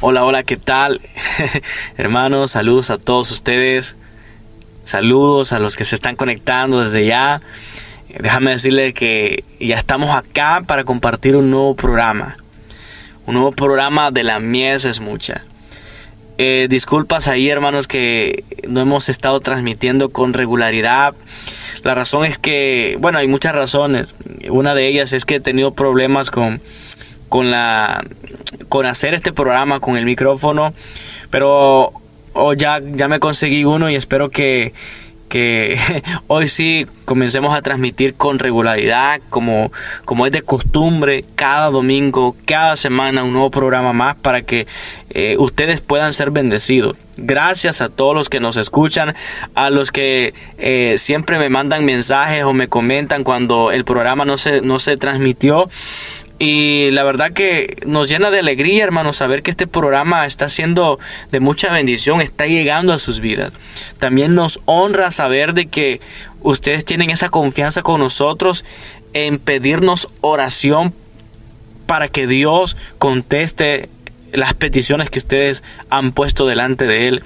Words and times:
Hola, 0.00 0.24
hola, 0.24 0.44
¿qué 0.44 0.56
tal? 0.56 1.00
Hermanos, 1.96 2.52
saludos 2.52 2.90
a 2.90 2.98
todos 2.98 3.32
ustedes. 3.32 3.96
Saludos 4.84 5.52
a 5.52 5.58
los 5.58 5.74
que 5.74 5.84
se 5.84 5.96
están 5.96 6.14
conectando 6.14 6.82
desde 6.82 7.04
ya. 7.04 7.40
Déjame 8.08 8.52
decirle 8.52 8.94
que 8.94 9.42
ya 9.58 9.76
estamos 9.76 10.10
acá 10.10 10.62
para 10.64 10.84
compartir 10.84 11.34
un 11.34 11.50
nuevo 11.50 11.74
programa. 11.74 12.36
Un 13.26 13.34
nuevo 13.34 13.50
programa 13.50 14.12
de 14.12 14.22
la 14.22 14.38
mies 14.38 14.84
es 14.84 15.00
mucha. 15.00 15.42
Eh, 16.38 16.68
disculpas 16.70 17.26
ahí, 17.26 17.50
hermanos, 17.50 17.88
que 17.88 18.44
no 18.68 18.80
hemos 18.80 19.08
estado 19.08 19.40
transmitiendo 19.40 20.10
con 20.10 20.32
regularidad. 20.32 21.16
La 21.82 21.96
razón 21.96 22.24
es 22.24 22.38
que, 22.38 22.96
bueno, 23.00 23.18
hay 23.18 23.26
muchas 23.26 23.52
razones. 23.52 24.14
Una 24.48 24.76
de 24.76 24.86
ellas 24.86 25.12
es 25.12 25.24
que 25.24 25.34
he 25.34 25.40
tenido 25.40 25.74
problemas 25.74 26.30
con, 26.30 26.62
con 27.28 27.50
la 27.50 28.04
con 28.68 28.86
hacer 28.86 29.14
este 29.14 29.32
programa 29.32 29.80
con 29.80 29.96
el 29.96 30.04
micrófono, 30.04 30.72
pero 31.30 31.92
oh, 32.32 32.52
ya, 32.54 32.80
ya 32.82 33.08
me 33.08 33.18
conseguí 33.20 33.64
uno 33.64 33.90
y 33.90 33.96
espero 33.96 34.30
que, 34.30 34.72
que 35.28 35.78
hoy 36.26 36.48
sí 36.48 36.86
comencemos 37.04 37.54
a 37.54 37.62
transmitir 37.62 38.14
con 38.14 38.38
regularidad, 38.38 39.20
como, 39.30 39.70
como 40.04 40.26
es 40.26 40.32
de 40.32 40.42
costumbre, 40.42 41.24
cada 41.34 41.70
domingo, 41.70 42.36
cada 42.44 42.76
semana 42.76 43.24
un 43.24 43.32
nuevo 43.32 43.50
programa 43.50 43.92
más 43.92 44.16
para 44.16 44.42
que 44.42 44.66
eh, 45.10 45.36
ustedes 45.38 45.80
puedan 45.80 46.12
ser 46.12 46.30
bendecidos. 46.30 46.96
Gracias 47.16 47.80
a 47.80 47.88
todos 47.88 48.14
los 48.14 48.28
que 48.28 48.40
nos 48.40 48.56
escuchan, 48.56 49.14
a 49.54 49.70
los 49.70 49.90
que 49.90 50.34
eh, 50.58 50.94
siempre 50.98 51.38
me 51.38 51.48
mandan 51.48 51.84
mensajes 51.84 52.44
o 52.44 52.52
me 52.52 52.68
comentan 52.68 53.24
cuando 53.24 53.72
el 53.72 53.84
programa 53.84 54.24
no 54.24 54.36
se, 54.38 54.60
no 54.60 54.78
se 54.78 54.96
transmitió. 54.96 55.68
Y 56.38 56.90
la 56.92 57.02
verdad 57.02 57.32
que 57.32 57.76
nos 57.84 58.08
llena 58.08 58.30
de 58.30 58.38
alegría, 58.38 58.84
hermanos, 58.84 59.16
saber 59.16 59.42
que 59.42 59.50
este 59.50 59.66
programa 59.66 60.24
está 60.24 60.48
siendo 60.48 60.98
de 61.32 61.40
mucha 61.40 61.72
bendición, 61.72 62.20
está 62.20 62.46
llegando 62.46 62.92
a 62.92 62.98
sus 62.98 63.20
vidas. 63.20 63.52
También 63.98 64.34
nos 64.34 64.60
honra 64.64 65.10
saber 65.10 65.52
de 65.52 65.66
que 65.66 66.00
ustedes 66.40 66.84
tienen 66.84 67.10
esa 67.10 67.28
confianza 67.28 67.82
con 67.82 68.00
nosotros 68.00 68.64
en 69.14 69.38
pedirnos 69.38 70.10
oración 70.20 70.94
para 71.86 72.06
que 72.08 72.28
Dios 72.28 72.76
conteste 72.98 73.88
las 74.32 74.54
peticiones 74.54 75.10
que 75.10 75.18
ustedes 75.18 75.64
han 75.90 76.12
puesto 76.12 76.46
delante 76.46 76.86
de 76.86 77.08
Él. 77.08 77.22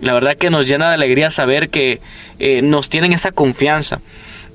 La 0.00 0.14
verdad 0.14 0.36
que 0.36 0.48
nos 0.48 0.66
llena 0.66 0.88
de 0.88 0.94
alegría 0.94 1.30
saber 1.30 1.68
que 1.68 2.00
eh, 2.38 2.62
nos 2.62 2.88
tienen 2.88 3.12
esa 3.12 3.32
confianza. 3.32 4.00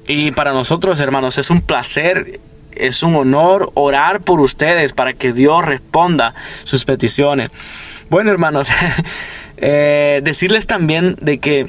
Y 0.07 0.31
para 0.31 0.53
nosotros, 0.53 0.99
hermanos, 0.99 1.37
es 1.37 1.49
un 1.49 1.61
placer 1.61 2.39
es 2.75 3.03
un 3.03 3.15
honor 3.15 3.71
orar 3.73 4.21
por 4.21 4.39
ustedes 4.41 4.93
para 4.93 5.13
que 5.13 5.33
Dios 5.33 5.65
responda 5.65 6.33
sus 6.63 6.85
peticiones. 6.85 8.05
Bueno, 8.09 8.31
hermanos, 8.31 8.69
eh, 9.57 10.21
decirles 10.23 10.67
también 10.67 11.15
de 11.21 11.39
que 11.39 11.67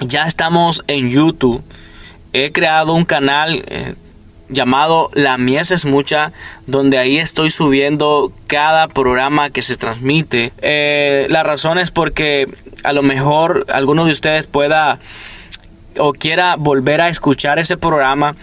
ya 0.00 0.24
estamos 0.24 0.82
en 0.86 1.10
YouTube. 1.10 1.62
He 2.32 2.52
creado 2.52 2.92
un 2.94 3.04
canal 3.04 3.64
eh, 3.66 3.94
llamado 4.48 5.10
La 5.14 5.38
Mies 5.38 5.70
es 5.70 5.84
Mucha, 5.84 6.32
donde 6.66 6.98
ahí 6.98 7.18
estoy 7.18 7.50
subiendo 7.50 8.32
cada 8.46 8.88
programa 8.88 9.50
que 9.50 9.62
se 9.62 9.76
transmite. 9.76 10.52
Eh, 10.58 11.26
la 11.30 11.42
razón 11.42 11.78
es 11.78 11.90
porque 11.90 12.48
a 12.84 12.92
lo 12.92 13.02
mejor 13.02 13.66
alguno 13.72 14.04
de 14.04 14.12
ustedes 14.12 14.46
pueda 14.46 14.98
o 15.98 16.12
quiera 16.12 16.56
volver 16.56 17.00
a 17.00 17.08
escuchar 17.08 17.58
ese 17.58 17.76
programa 17.76 18.34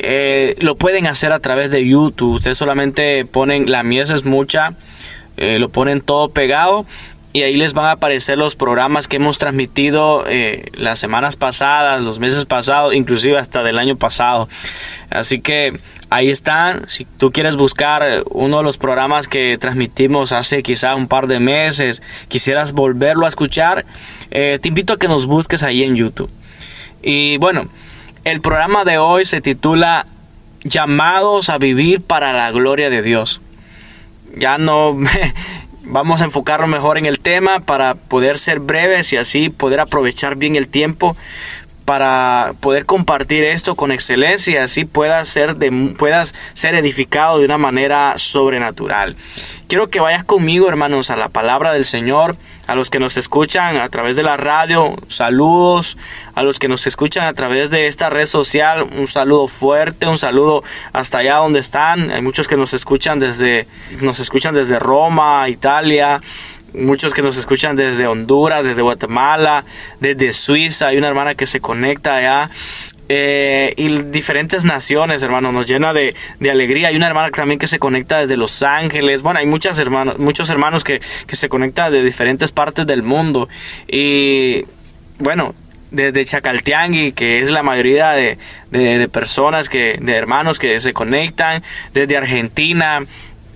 eh, 0.00 0.54
lo 0.60 0.76
pueden 0.76 1.08
hacer 1.08 1.32
a 1.32 1.40
través 1.40 1.70
de 1.70 1.86
YouTube. 1.86 2.36
Ustedes 2.36 2.56
solamente 2.56 3.24
ponen 3.24 3.70
la 3.70 3.82
mies 3.82 4.10
es 4.10 4.24
mucha, 4.24 4.74
eh, 5.36 5.58
lo 5.58 5.70
ponen 5.70 6.00
todo 6.00 6.30
pegado 6.30 6.86
y 7.32 7.42
ahí 7.42 7.56
les 7.56 7.74
van 7.74 7.86
a 7.86 7.92
aparecer 7.92 8.38
los 8.38 8.54
programas 8.54 9.08
que 9.08 9.16
hemos 9.16 9.38
transmitido 9.38 10.24
eh, 10.28 10.66
las 10.74 11.00
semanas 11.00 11.34
pasadas, 11.34 12.00
los 12.00 12.20
meses 12.20 12.44
pasados, 12.44 12.94
inclusive 12.94 13.38
hasta 13.38 13.64
del 13.64 13.76
año 13.76 13.96
pasado. 13.96 14.48
Así 15.10 15.40
que 15.40 15.78
ahí 16.10 16.30
están. 16.30 16.88
Si 16.88 17.04
tú 17.04 17.32
quieres 17.32 17.56
buscar 17.56 18.22
uno 18.30 18.58
de 18.58 18.62
los 18.62 18.78
programas 18.78 19.26
que 19.26 19.58
transmitimos 19.58 20.30
hace 20.30 20.62
quizá 20.62 20.94
un 20.94 21.08
par 21.08 21.26
de 21.26 21.40
meses, 21.40 22.02
quisieras 22.28 22.72
volverlo 22.72 23.26
a 23.26 23.28
escuchar, 23.28 23.84
te 24.30 24.60
invito 24.62 24.92
a 24.92 24.96
que 24.96 25.08
nos 25.08 25.26
busques 25.26 25.64
ahí 25.64 25.82
en 25.82 25.96
YouTube. 25.96 26.30
Y 27.02 27.36
bueno, 27.38 27.68
el 28.24 28.40
programa 28.40 28.84
de 28.84 28.98
hoy 28.98 29.24
se 29.24 29.40
titula 29.40 30.06
Llamados 30.62 31.50
a 31.50 31.58
vivir 31.58 32.02
para 32.02 32.32
la 32.32 32.50
gloria 32.50 32.90
de 32.90 33.02
Dios. 33.02 33.40
Ya 34.36 34.58
no 34.58 34.96
vamos 35.82 36.20
a 36.20 36.24
enfocarnos 36.24 36.68
mejor 36.68 36.98
en 36.98 37.06
el 37.06 37.20
tema 37.20 37.60
para 37.60 37.94
poder 37.94 38.38
ser 38.38 38.60
breves 38.60 39.12
y 39.12 39.16
así 39.16 39.48
poder 39.50 39.80
aprovechar 39.80 40.36
bien 40.36 40.56
el 40.56 40.68
tiempo 40.68 41.16
para 41.88 42.52
poder 42.60 42.84
compartir 42.84 43.44
esto 43.44 43.74
con 43.74 43.92
excelencia 43.92 44.52
y 44.52 44.56
así 44.58 44.84
puedas 44.84 45.26
ser, 45.26 45.56
de, 45.56 45.94
puedas 45.96 46.34
ser 46.52 46.74
edificado 46.74 47.38
de 47.38 47.46
una 47.46 47.56
manera 47.56 48.12
sobrenatural. 48.18 49.16
Quiero 49.68 49.88
que 49.88 50.00
vayas 50.00 50.22
conmigo, 50.22 50.68
hermanos, 50.68 51.08
a 51.08 51.16
la 51.16 51.30
palabra 51.30 51.72
del 51.72 51.86
Señor, 51.86 52.36
a 52.68 52.74
los 52.74 52.90
que 52.90 53.00
nos 53.00 53.16
escuchan 53.16 53.78
a 53.78 53.88
través 53.88 54.14
de 54.16 54.22
la 54.22 54.36
radio, 54.36 54.94
saludos, 55.08 55.96
a 56.34 56.42
los 56.42 56.58
que 56.58 56.68
nos 56.68 56.86
escuchan 56.86 57.26
a 57.26 57.32
través 57.32 57.70
de 57.70 57.86
esta 57.86 58.10
red 58.10 58.26
social, 58.26 58.86
un 58.94 59.06
saludo 59.06 59.48
fuerte, 59.48 60.06
un 60.06 60.18
saludo 60.18 60.62
hasta 60.92 61.18
allá 61.18 61.36
donde 61.36 61.60
están. 61.60 62.10
Hay 62.10 62.20
muchos 62.20 62.46
que 62.46 62.58
nos 62.58 62.74
escuchan 62.74 63.18
desde, 63.18 63.66
nos 64.02 64.20
escuchan 64.20 64.54
desde 64.54 64.78
Roma, 64.78 65.48
Italia, 65.48 66.20
muchos 66.74 67.14
que 67.14 67.22
nos 67.22 67.38
escuchan 67.38 67.74
desde 67.74 68.06
Honduras, 68.06 68.66
desde 68.66 68.82
Guatemala, 68.82 69.64
desde 70.00 70.34
Suiza. 70.34 70.88
Hay 70.88 70.98
una 70.98 71.08
hermana 71.08 71.34
que 71.34 71.46
se 71.46 71.60
conecta 71.60 72.16
allá. 72.16 72.50
Eh, 73.08 73.72
y 73.76 73.88
diferentes 74.04 74.64
naciones, 74.64 75.22
hermano, 75.22 75.50
nos 75.50 75.66
llena 75.66 75.92
de, 75.92 76.14
alegría. 76.48 76.88
Hay 76.88 76.96
una 76.96 77.06
hermana 77.06 77.30
también 77.30 77.58
que 77.58 77.66
se 77.66 77.78
conecta 77.78 78.18
desde 78.20 78.36
Los 78.36 78.62
Ángeles. 78.62 79.22
Bueno, 79.22 79.40
hay 79.40 79.46
muchas 79.46 79.78
hermanos, 79.78 80.18
muchos 80.18 80.50
hermanos 80.50 80.84
que, 80.84 81.00
se 81.00 81.48
conectan 81.48 81.92
de 81.92 82.02
diferentes 82.02 82.52
partes 82.52 82.86
del 82.86 83.02
mundo. 83.02 83.48
Y 83.86 84.64
bueno, 85.18 85.54
desde 85.90 86.24
Chacaltiangui, 86.24 87.12
que 87.12 87.40
es 87.40 87.50
la 87.50 87.62
mayoría 87.62 88.10
de, 88.10 88.38
de, 88.70 89.08
personas, 89.08 89.68
que, 89.68 89.98
de 90.00 90.14
hermanos 90.14 90.58
que 90.58 90.78
se 90.80 90.92
conectan, 90.92 91.62
desde 91.94 92.16
Argentina, 92.16 93.00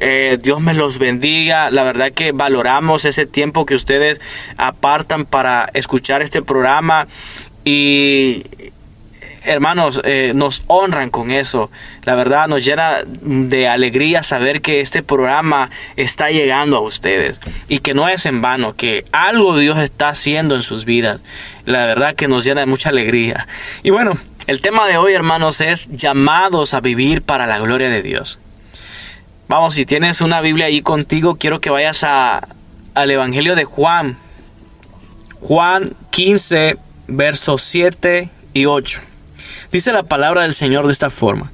eh, 0.00 0.38
Dios 0.42 0.60
me 0.60 0.72
los 0.72 0.98
bendiga. 0.98 1.70
La 1.70 1.82
verdad 1.82 2.10
que 2.10 2.32
valoramos 2.32 3.04
ese 3.04 3.26
tiempo 3.26 3.66
que 3.66 3.74
ustedes 3.74 4.20
apartan 4.56 5.26
para 5.26 5.68
escuchar 5.74 6.22
este 6.22 6.40
programa. 6.40 7.06
Y 7.64 8.44
hermanos, 9.44 10.00
eh, 10.04 10.32
nos 10.34 10.62
honran 10.66 11.10
con 11.10 11.30
eso. 11.30 11.70
La 12.04 12.14
verdad 12.14 12.48
nos 12.48 12.64
llena 12.64 12.98
de 13.06 13.68
alegría 13.68 14.22
saber 14.22 14.60
que 14.60 14.80
este 14.80 15.02
programa 15.02 15.70
está 15.96 16.30
llegando 16.30 16.76
a 16.76 16.80
ustedes 16.80 17.40
y 17.68 17.78
que 17.78 17.94
no 17.94 18.08
es 18.08 18.26
en 18.26 18.42
vano, 18.42 18.74
que 18.74 19.04
algo 19.12 19.56
Dios 19.56 19.78
está 19.78 20.10
haciendo 20.10 20.54
en 20.54 20.62
sus 20.62 20.84
vidas. 20.84 21.22
La 21.64 21.86
verdad 21.86 22.14
que 22.14 22.28
nos 22.28 22.44
llena 22.44 22.60
de 22.60 22.66
mucha 22.66 22.90
alegría. 22.90 23.46
Y 23.82 23.90
bueno, 23.90 24.16
el 24.46 24.60
tema 24.60 24.86
de 24.86 24.96
hoy, 24.96 25.14
hermanos, 25.14 25.60
es 25.60 25.88
llamados 25.90 26.74
a 26.74 26.80
vivir 26.80 27.22
para 27.22 27.46
la 27.46 27.58
gloria 27.58 27.90
de 27.90 28.02
Dios. 28.02 28.38
Vamos, 29.48 29.74
si 29.74 29.84
tienes 29.84 30.20
una 30.20 30.40
Biblia 30.40 30.66
ahí 30.66 30.80
contigo, 30.80 31.36
quiero 31.36 31.60
que 31.60 31.70
vayas 31.70 32.04
a, 32.04 32.48
al 32.94 33.10
Evangelio 33.10 33.54
de 33.54 33.64
Juan. 33.64 34.16
Juan 35.40 35.92
15, 36.10 36.76
versos 37.08 37.62
7 37.62 38.30
y 38.54 38.66
8. 38.66 39.11
Dice 39.70 39.92
la 39.92 40.02
palabra 40.02 40.42
del 40.42 40.54
Señor 40.54 40.86
de 40.86 40.92
esta 40.92 41.10
forma. 41.10 41.52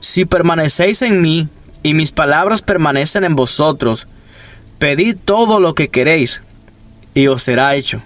Si 0.00 0.24
permanecéis 0.24 1.02
en 1.02 1.22
mí 1.22 1.48
y 1.82 1.94
mis 1.94 2.12
palabras 2.12 2.62
permanecen 2.62 3.24
en 3.24 3.36
vosotros, 3.36 4.06
pedid 4.78 5.16
todo 5.24 5.60
lo 5.60 5.74
que 5.74 5.88
queréis 5.88 6.42
y 7.14 7.26
os 7.28 7.42
será 7.42 7.74
hecho. 7.74 8.02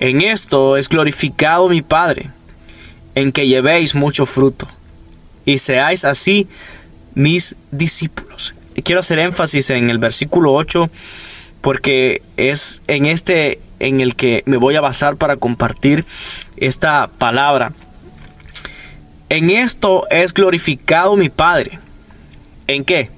En 0.00 0.20
esto 0.20 0.76
es 0.76 0.88
glorificado 0.88 1.68
mi 1.68 1.82
Padre, 1.82 2.30
en 3.14 3.30
que 3.30 3.46
llevéis 3.46 3.94
mucho 3.94 4.26
fruto 4.26 4.66
y 5.44 5.58
seáis 5.58 6.04
así 6.04 6.48
mis 7.14 7.56
discípulos. 7.70 8.54
Quiero 8.84 9.00
hacer 9.00 9.18
énfasis 9.18 9.70
en 9.70 9.90
el 9.90 9.98
versículo 9.98 10.54
8 10.54 10.90
porque 11.60 12.22
es 12.36 12.82
en 12.88 13.06
este 13.06 13.60
en 13.82 14.00
el 14.00 14.14
que 14.14 14.44
me 14.46 14.56
voy 14.56 14.76
a 14.76 14.80
basar 14.80 15.16
para 15.16 15.36
compartir 15.36 16.06
esta 16.56 17.08
palabra. 17.18 17.72
En 19.28 19.50
esto 19.50 20.06
es 20.08 20.32
glorificado 20.32 21.16
mi 21.16 21.28
Padre. 21.28 21.80
¿En 22.68 22.84
qué? 22.84 23.10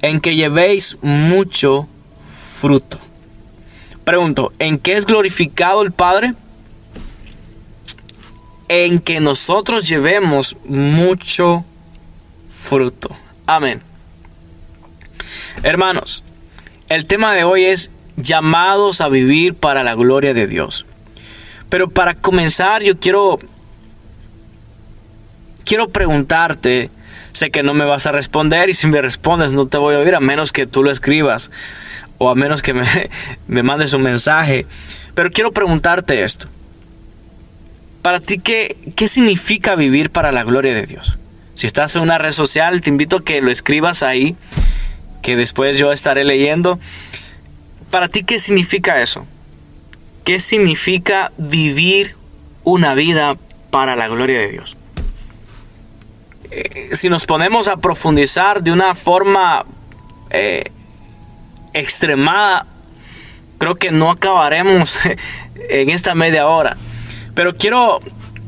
En 0.00 0.20
que 0.20 0.34
llevéis 0.34 0.96
mucho 1.02 1.88
fruto. 2.24 2.98
Pregunto, 4.04 4.52
¿en 4.58 4.78
qué 4.78 4.96
es 4.96 5.04
glorificado 5.04 5.82
el 5.82 5.92
Padre? 5.92 6.32
En 8.68 8.98
que 8.98 9.20
nosotros 9.20 9.86
llevemos 9.86 10.56
mucho 10.64 11.66
fruto. 12.48 13.14
Amén. 13.46 13.82
Hermanos, 15.62 16.22
El 16.88 17.06
tema 17.06 17.34
de 17.34 17.42
hoy 17.42 17.64
es 17.64 17.90
llamados 18.16 19.00
a 19.00 19.08
vivir 19.08 19.54
para 19.54 19.82
la 19.82 19.94
gloria 19.94 20.34
de 20.34 20.46
Dios. 20.46 20.86
Pero 21.68 21.88
para 21.88 22.14
comenzar 22.14 22.82
yo 22.82 22.98
quiero 22.98 23.38
quiero 25.64 25.88
preguntarte, 25.88 26.90
sé 27.32 27.50
que 27.50 27.62
no 27.62 27.74
me 27.74 27.84
vas 27.84 28.06
a 28.06 28.12
responder 28.12 28.68
y 28.70 28.74
si 28.74 28.86
me 28.86 29.02
respondes 29.02 29.52
no 29.52 29.66
te 29.66 29.78
voy 29.78 29.94
a 29.94 29.98
oír 29.98 30.14
a 30.14 30.20
menos 30.20 30.52
que 30.52 30.66
tú 30.66 30.82
lo 30.82 30.90
escribas 30.90 31.50
o 32.18 32.30
a 32.30 32.34
menos 32.34 32.62
que 32.62 32.74
me, 32.74 32.86
me 33.46 33.62
mandes 33.62 33.92
un 33.92 34.02
mensaje. 34.02 34.66
Pero 35.14 35.30
quiero 35.30 35.52
preguntarte 35.52 36.22
esto. 36.22 36.48
Para 38.02 38.20
ti, 38.20 38.38
¿qué, 38.38 38.76
¿qué 38.94 39.08
significa 39.08 39.74
vivir 39.74 40.10
para 40.10 40.30
la 40.30 40.44
gloria 40.44 40.74
de 40.74 40.86
Dios? 40.86 41.18
Si 41.54 41.66
estás 41.66 41.96
en 41.96 42.02
una 42.02 42.18
red 42.18 42.30
social, 42.30 42.80
te 42.80 42.90
invito 42.90 43.16
a 43.16 43.24
que 43.24 43.40
lo 43.40 43.50
escribas 43.50 44.02
ahí, 44.02 44.36
que 45.22 45.36
después 45.36 45.78
yo 45.78 45.90
estaré 45.90 46.24
leyendo. 46.24 46.78
Para 47.96 48.08
ti, 48.08 48.24
¿qué 48.24 48.38
significa 48.38 49.00
eso? 49.00 49.26
¿Qué 50.22 50.38
significa 50.38 51.32
vivir 51.38 52.14
una 52.62 52.92
vida 52.92 53.38
para 53.70 53.96
la 53.96 54.06
gloria 54.06 54.38
de 54.38 54.48
Dios? 54.48 54.76
Eh, 56.50 56.90
si 56.92 57.08
nos 57.08 57.24
ponemos 57.24 57.68
a 57.68 57.78
profundizar 57.78 58.62
de 58.62 58.70
una 58.70 58.94
forma 58.94 59.64
eh, 60.28 60.64
extremada, 61.72 62.66
creo 63.56 63.76
que 63.76 63.90
no 63.90 64.10
acabaremos 64.10 64.98
en 65.70 65.88
esta 65.88 66.14
media 66.14 66.48
hora. 66.48 66.76
Pero 67.34 67.54
quiero 67.54 68.00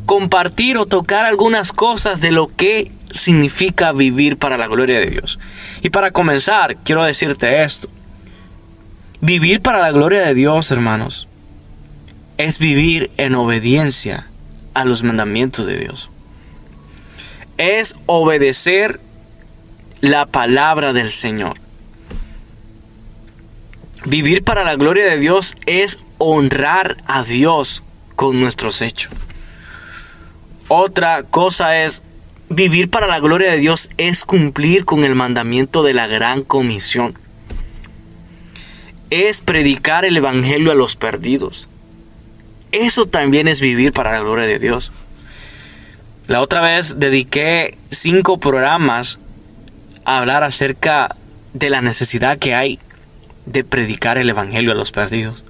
compartir 0.04 0.76
o 0.76 0.84
tocar 0.84 1.24
algunas 1.24 1.72
cosas 1.72 2.20
de 2.20 2.32
lo 2.32 2.48
que 2.48 2.92
significa 3.12 3.92
vivir 3.92 4.36
para 4.36 4.58
la 4.58 4.66
gloria 4.66 5.00
de 5.00 5.06
Dios. 5.06 5.38
Y 5.80 5.88
para 5.88 6.10
comenzar, 6.10 6.76
quiero 6.84 7.02
decirte 7.02 7.62
esto. 7.62 7.88
Vivir 9.20 9.60
para 9.60 9.80
la 9.80 9.90
gloria 9.90 10.20
de 10.20 10.34
Dios, 10.34 10.70
hermanos, 10.70 11.26
es 12.36 12.60
vivir 12.60 13.10
en 13.16 13.34
obediencia 13.34 14.30
a 14.74 14.84
los 14.84 15.02
mandamientos 15.02 15.66
de 15.66 15.76
Dios. 15.76 16.08
Es 17.56 17.96
obedecer 18.06 19.00
la 20.00 20.26
palabra 20.26 20.92
del 20.92 21.10
Señor. 21.10 21.54
Vivir 24.06 24.44
para 24.44 24.62
la 24.62 24.76
gloria 24.76 25.06
de 25.06 25.18
Dios 25.18 25.56
es 25.66 25.98
honrar 26.18 26.96
a 27.06 27.24
Dios 27.24 27.82
con 28.14 28.38
nuestros 28.38 28.82
hechos. 28.82 29.12
Otra 30.68 31.24
cosa 31.24 31.82
es 31.82 32.02
vivir 32.48 32.88
para 32.88 33.08
la 33.08 33.18
gloria 33.18 33.50
de 33.50 33.58
Dios 33.58 33.90
es 33.96 34.24
cumplir 34.24 34.84
con 34.84 35.02
el 35.02 35.16
mandamiento 35.16 35.82
de 35.82 35.94
la 35.94 36.06
gran 36.06 36.44
comisión. 36.44 37.18
Es 39.10 39.40
predicar 39.40 40.04
el 40.04 40.16
evangelio 40.16 40.72
a 40.72 40.74
los 40.74 40.96
perdidos. 40.96 41.68
Eso 42.72 43.06
también 43.06 43.48
es 43.48 43.60
vivir 43.60 43.92
para 43.92 44.12
la 44.12 44.20
gloria 44.20 44.46
de 44.46 44.58
Dios. 44.58 44.92
La 46.26 46.42
otra 46.42 46.60
vez 46.60 46.98
dediqué 46.98 47.78
cinco 47.88 48.38
programas 48.38 49.18
a 50.04 50.18
hablar 50.18 50.44
acerca 50.44 51.16
de 51.54 51.70
la 51.70 51.80
necesidad 51.80 52.38
que 52.38 52.54
hay 52.54 52.78
de 53.46 53.64
predicar 53.64 54.18
el 54.18 54.28
evangelio 54.28 54.72
a 54.72 54.74
los 54.74 54.92
perdidos. 54.92 55.44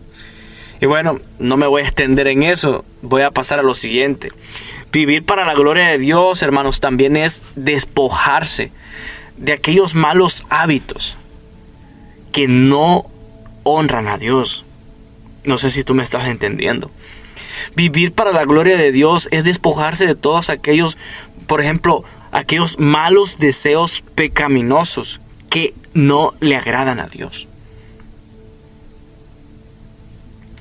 Y 0.80 0.86
bueno, 0.86 1.20
no 1.40 1.56
me 1.56 1.66
voy 1.66 1.82
a 1.82 1.84
extender 1.84 2.28
en 2.28 2.44
eso, 2.44 2.84
voy 3.02 3.22
a 3.22 3.32
pasar 3.32 3.58
a 3.58 3.64
lo 3.64 3.74
siguiente. 3.74 4.30
Vivir 4.92 5.24
para 5.24 5.44
la 5.44 5.54
gloria 5.54 5.88
de 5.88 5.98
Dios, 5.98 6.42
hermanos, 6.42 6.78
también 6.78 7.16
es 7.16 7.42
despojarse 7.56 8.70
de 9.36 9.52
aquellos 9.52 9.94
malos 9.96 10.44
hábitos 10.50 11.18
que 12.30 12.46
no 12.46 13.10
honran 13.68 14.08
a 14.08 14.18
Dios. 14.18 14.64
No 15.44 15.58
sé 15.58 15.70
si 15.70 15.82
tú 15.82 15.94
me 15.94 16.02
estás 16.02 16.28
entendiendo. 16.28 16.90
Vivir 17.74 18.12
para 18.12 18.32
la 18.32 18.44
gloria 18.44 18.76
de 18.76 18.92
Dios 18.92 19.28
es 19.30 19.44
despojarse 19.44 20.06
de 20.06 20.14
todos 20.14 20.50
aquellos, 20.50 20.96
por 21.46 21.60
ejemplo, 21.60 22.04
aquellos 22.32 22.78
malos 22.78 23.38
deseos 23.38 24.02
pecaminosos 24.14 25.20
que 25.50 25.74
no 25.94 26.32
le 26.40 26.56
agradan 26.56 27.00
a 27.00 27.06
Dios. 27.06 27.48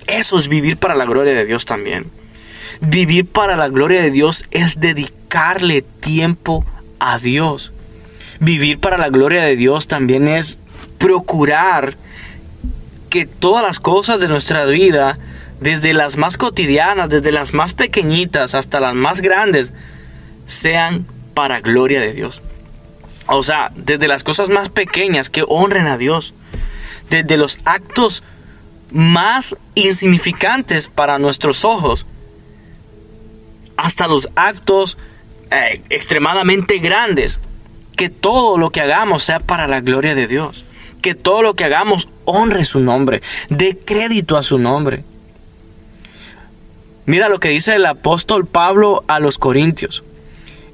Eso 0.07 0.37
es 0.37 0.47
vivir 0.47 0.77
para 0.77 0.95
la 0.95 1.05
gloria 1.05 1.33
de 1.33 1.45
Dios 1.45 1.65
también. 1.65 2.09
Vivir 2.81 3.25
para 3.25 3.55
la 3.55 3.67
gloria 3.67 4.01
de 4.01 4.11
Dios 4.11 4.45
es 4.51 4.79
dedicarle 4.79 5.81
tiempo 5.81 6.65
a 6.99 7.17
Dios. 7.17 7.73
Vivir 8.39 8.79
para 8.79 8.97
la 8.97 9.09
gloria 9.09 9.43
de 9.43 9.55
Dios 9.55 9.87
también 9.87 10.27
es 10.27 10.59
procurar 10.97 11.97
que 13.09 13.25
todas 13.25 13.63
las 13.63 13.79
cosas 13.79 14.19
de 14.19 14.27
nuestra 14.27 14.65
vida, 14.65 15.17
desde 15.59 15.93
las 15.93 16.17
más 16.17 16.37
cotidianas, 16.37 17.09
desde 17.09 17.31
las 17.31 17.53
más 17.53 17.73
pequeñitas 17.73 18.55
hasta 18.55 18.79
las 18.79 18.93
más 18.93 19.21
grandes, 19.21 19.73
sean 20.45 21.05
para 21.33 21.61
gloria 21.61 21.99
de 21.99 22.13
Dios. 22.13 22.41
O 23.27 23.43
sea, 23.43 23.71
desde 23.75 24.07
las 24.07 24.23
cosas 24.23 24.49
más 24.49 24.69
pequeñas 24.69 25.29
que 25.29 25.43
honren 25.47 25.87
a 25.87 25.97
Dios, 25.97 26.33
desde 27.09 27.37
los 27.37 27.59
actos 27.65 28.23
más 28.89 29.57
insignificantes 29.75 30.87
para 30.87 31.19
nuestros 31.19 31.65
ojos, 31.65 32.05
hasta 33.75 34.07
los 34.07 34.29
actos 34.35 34.97
eh, 35.51 35.81
extremadamente 35.89 36.79
grandes. 36.79 37.39
Que 37.95 38.09
todo 38.09 38.57
lo 38.57 38.69
que 38.69 38.81
hagamos 38.81 39.23
sea 39.23 39.39
para 39.39 39.67
la 39.67 39.81
gloria 39.81 40.13
de 40.13 40.27
Dios. 40.27 40.63
Que 41.07 41.15
todo 41.15 41.41
lo 41.41 41.53
que 41.53 41.63
hagamos 41.63 42.09
honre 42.25 42.65
su 42.65 42.81
nombre, 42.81 43.21
dé 43.47 43.79
crédito 43.79 44.35
a 44.35 44.43
su 44.43 44.57
nombre. 44.57 45.05
Mira 47.05 47.29
lo 47.29 47.39
que 47.39 47.47
dice 47.47 47.75
el 47.75 47.85
apóstol 47.85 48.45
Pablo 48.45 49.05
a 49.07 49.21
los 49.21 49.37
Corintios. 49.37 50.03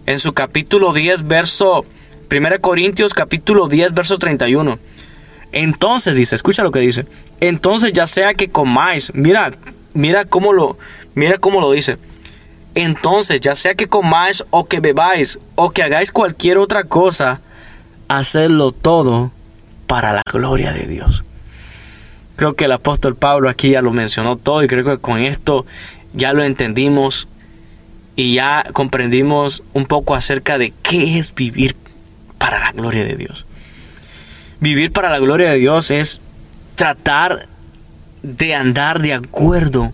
En 0.08 0.18
su 0.18 0.34
capítulo 0.34 0.92
10, 0.92 1.28
verso 1.28 1.86
1 2.32 2.62
Corintios 2.62 3.14
capítulo 3.14 3.68
10, 3.68 3.94
verso 3.94 4.18
31. 4.18 4.80
Entonces 5.52 6.16
dice, 6.16 6.34
escucha 6.34 6.64
lo 6.64 6.72
que 6.72 6.80
dice. 6.80 7.06
Entonces 7.40 7.92
ya 7.94 8.08
sea 8.08 8.34
que 8.34 8.50
comáis, 8.50 9.12
mira, 9.14 9.52
mira 9.94 10.26
cómo 10.26 10.52
lo, 10.52 10.80
mira 11.14 11.38
cómo 11.38 11.62
lo 11.62 11.72
dice. 11.72 12.00
Entonces 12.74 13.40
ya 13.40 13.54
sea 13.54 13.76
que 13.76 13.86
comáis 13.86 14.44
o 14.50 14.66
que 14.66 14.80
bebáis 14.80 15.38
o 15.54 15.70
que 15.70 15.84
hagáis 15.84 16.12
cualquier 16.12 16.58
otra 16.58 16.86
cosa, 16.86 17.40
hacedlo 18.08 18.72
todo 18.72 19.32
para 19.94 20.12
la 20.12 20.24
gloria 20.26 20.74
de 20.74 20.88
Dios. 20.88 21.24
Creo 22.36 22.56
que 22.56 22.66
el 22.66 22.72
apóstol 22.72 23.16
Pablo 23.16 23.48
aquí 23.48 23.70
ya 23.70 23.84
lo 23.84 23.92
mencionó 23.92 24.38
todo 24.38 24.64
y 24.64 24.68
creo 24.68 24.84
que 24.84 24.98
con 24.98 25.22
esto 25.22 25.68
ya 26.14 26.34
lo 26.34 26.44
entendimos 26.44 27.28
y 28.16 28.34
ya 28.34 28.64
comprendimos 28.74 29.62
un 29.74 29.86
poco 29.86 30.16
acerca 30.16 30.58
de 30.58 30.74
qué 30.82 31.20
es 31.20 31.36
vivir 31.36 31.76
para 32.40 32.58
la 32.58 32.72
gloria 32.72 33.04
de 33.04 33.18
Dios. 33.18 33.46
Vivir 34.60 34.92
para 34.92 35.12
la 35.12 35.20
gloria 35.20 35.52
de 35.52 35.58
Dios 35.58 35.92
es 35.92 36.22
tratar 36.74 37.48
de 38.24 38.56
andar 38.56 39.00
de 39.00 39.14
acuerdo 39.14 39.94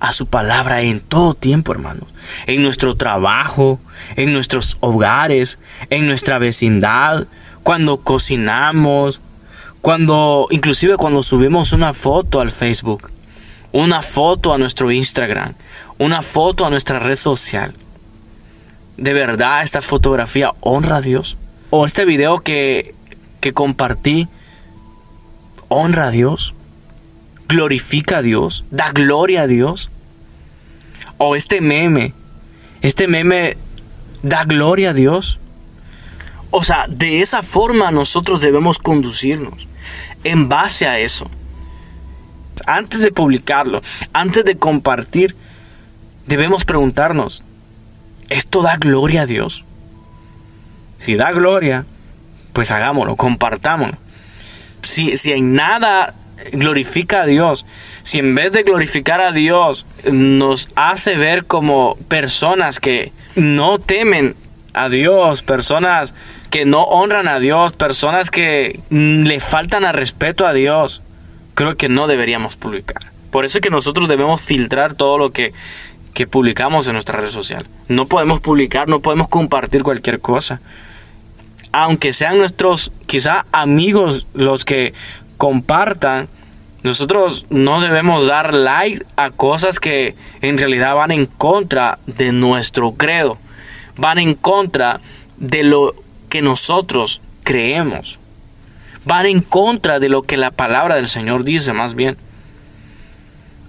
a 0.00 0.14
su 0.14 0.28
palabra 0.28 0.80
en 0.80 1.00
todo 1.00 1.34
tiempo, 1.34 1.72
hermanos. 1.72 2.08
En 2.46 2.62
nuestro 2.62 2.96
trabajo, 2.96 3.80
en 4.16 4.32
nuestros 4.32 4.78
hogares, 4.80 5.58
en 5.90 6.06
nuestra 6.06 6.38
vecindad, 6.38 7.26
cuando 7.62 7.98
cocinamos, 7.98 9.20
cuando 9.86 10.48
inclusive 10.50 10.96
cuando 10.96 11.22
subimos 11.22 11.72
una 11.72 11.92
foto 11.92 12.40
al 12.40 12.50
Facebook, 12.50 13.08
una 13.70 14.02
foto 14.02 14.52
a 14.52 14.58
nuestro 14.58 14.90
Instagram, 14.90 15.54
una 15.98 16.22
foto 16.22 16.66
a 16.66 16.70
nuestra 16.70 16.98
red 16.98 17.14
social. 17.14 17.72
¿De 18.96 19.12
verdad 19.12 19.62
esta 19.62 19.80
fotografía 19.82 20.50
honra 20.60 20.96
a 20.96 21.00
Dios? 21.02 21.36
¿O 21.70 21.86
este 21.86 22.04
video 22.04 22.40
que 22.40 22.96
que 23.40 23.52
compartí 23.52 24.26
honra 25.68 26.08
a 26.08 26.10
Dios, 26.10 26.56
glorifica 27.46 28.18
a 28.18 28.22
Dios, 28.22 28.64
da 28.72 28.90
gloria 28.90 29.42
a 29.42 29.46
Dios. 29.46 29.90
O 31.18 31.36
este 31.36 31.60
meme, 31.60 32.12
este 32.82 33.06
meme 33.06 33.56
da 34.24 34.42
gloria 34.46 34.90
a 34.90 34.94
Dios. 34.94 35.38
O 36.50 36.64
sea, 36.64 36.86
de 36.88 37.20
esa 37.20 37.44
forma 37.44 37.92
nosotros 37.92 38.40
debemos 38.40 38.80
conducirnos, 38.80 39.68
en 40.24 40.48
base 40.48 40.86
a 40.86 40.98
eso. 40.98 41.30
Antes 42.66 43.00
de 43.00 43.12
publicarlo, 43.12 43.80
antes 44.12 44.44
de 44.44 44.56
compartir, 44.56 45.36
debemos 46.26 46.64
preguntarnos, 46.64 47.42
¿esto 48.28 48.62
da 48.62 48.76
gloria 48.76 49.22
a 49.22 49.26
Dios? 49.26 49.64
Si 50.98 51.14
da 51.14 51.32
gloria, 51.32 51.84
pues 52.52 52.70
hagámoslo, 52.70 53.16
compartámoslo. 53.16 53.98
Si, 54.82 55.16
si 55.16 55.32
en 55.32 55.54
nada 55.54 56.14
glorifica 56.52 57.22
a 57.22 57.26
Dios, 57.26 57.66
si 58.02 58.18
en 58.18 58.34
vez 58.34 58.52
de 58.52 58.62
glorificar 58.62 59.20
a 59.20 59.32
Dios 59.32 59.86
nos 60.10 60.68
hace 60.74 61.16
ver 61.16 61.46
como 61.46 61.96
personas 62.08 62.80
que 62.80 63.12
no 63.34 63.78
temen 63.78 64.34
a 64.74 64.88
Dios, 64.88 65.42
personas 65.42 66.14
que 66.46 66.64
no 66.64 66.82
honran 66.82 67.28
a 67.28 67.38
Dios, 67.38 67.72
personas 67.72 68.30
que 68.30 68.80
mm, 68.90 69.24
le 69.24 69.40
faltan 69.40 69.84
al 69.84 69.94
respeto 69.94 70.46
a 70.46 70.52
Dios, 70.52 71.02
creo 71.54 71.76
que 71.76 71.88
no 71.88 72.06
deberíamos 72.06 72.56
publicar. 72.56 73.12
Por 73.30 73.44
eso 73.44 73.58
es 73.58 73.62
que 73.62 73.70
nosotros 73.70 74.08
debemos 74.08 74.42
filtrar 74.42 74.94
todo 74.94 75.18
lo 75.18 75.30
que, 75.30 75.52
que 76.14 76.26
publicamos 76.26 76.86
en 76.86 76.94
nuestra 76.94 77.20
red 77.20 77.28
social. 77.28 77.66
No 77.88 78.06
podemos 78.06 78.40
publicar, 78.40 78.88
no 78.88 79.00
podemos 79.00 79.28
compartir 79.28 79.82
cualquier 79.82 80.20
cosa. 80.20 80.60
Aunque 81.72 82.12
sean 82.12 82.38
nuestros 82.38 82.92
quizá 83.06 83.44
amigos 83.52 84.26
los 84.32 84.64
que 84.64 84.94
compartan, 85.36 86.28
nosotros 86.82 87.46
no 87.50 87.80
debemos 87.80 88.26
dar 88.26 88.54
like 88.54 89.04
a 89.16 89.30
cosas 89.30 89.80
que 89.80 90.14
en 90.40 90.56
realidad 90.56 90.94
van 90.94 91.10
en 91.10 91.26
contra 91.26 91.98
de 92.06 92.32
nuestro 92.32 92.92
credo, 92.92 93.38
van 93.96 94.18
en 94.18 94.34
contra 94.34 95.00
de 95.36 95.64
lo 95.64 96.05
que 96.36 96.42
nosotros 96.42 97.22
creemos, 97.44 98.20
van 99.06 99.24
en 99.24 99.40
contra 99.40 99.98
de 100.00 100.10
lo 100.10 100.20
que 100.20 100.36
la 100.36 100.50
palabra 100.50 100.96
del 100.96 101.08
Señor 101.08 101.44
dice 101.44 101.72
más 101.72 101.94
bien. 101.94 102.18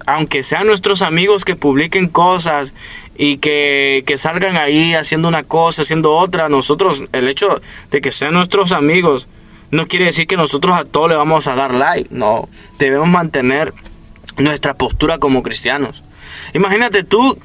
Aunque 0.06 0.44
sean 0.44 0.68
nuestros 0.68 1.02
amigos 1.02 1.46
que 1.46 1.56
publiquen 1.56 2.10
cosas 2.10 2.74
y 3.16 3.38
que, 3.38 4.04
que 4.06 4.18
salgan 4.18 4.58
ahí 4.58 4.94
haciendo 4.96 5.30
una 5.30 5.44
cosa, 5.44 5.84
haciendo 5.84 6.14
otra, 6.14 6.50
nosotros, 6.50 7.04
el 7.14 7.30
hecho 7.30 7.62
de 7.90 8.02
que 8.02 8.12
sean 8.12 8.34
nuestros 8.34 8.74
amigos, 8.74 9.30
no 9.72 9.88
quiere 9.88 10.04
decir 10.04 10.28
que 10.28 10.36
nosotros 10.36 10.76
a 10.76 10.84
todos 10.84 11.08
le 11.08 11.16
vamos 11.16 11.48
a 11.48 11.56
dar 11.56 11.74
like. 11.74 12.10
No, 12.14 12.50
debemos 12.80 13.08
mantener 13.08 13.74
nuestra 14.40 14.74
postura 14.74 15.20
como 15.20 15.42
cristianos. 15.42 16.04
Imagínate 16.54 17.06
tú 17.06 17.40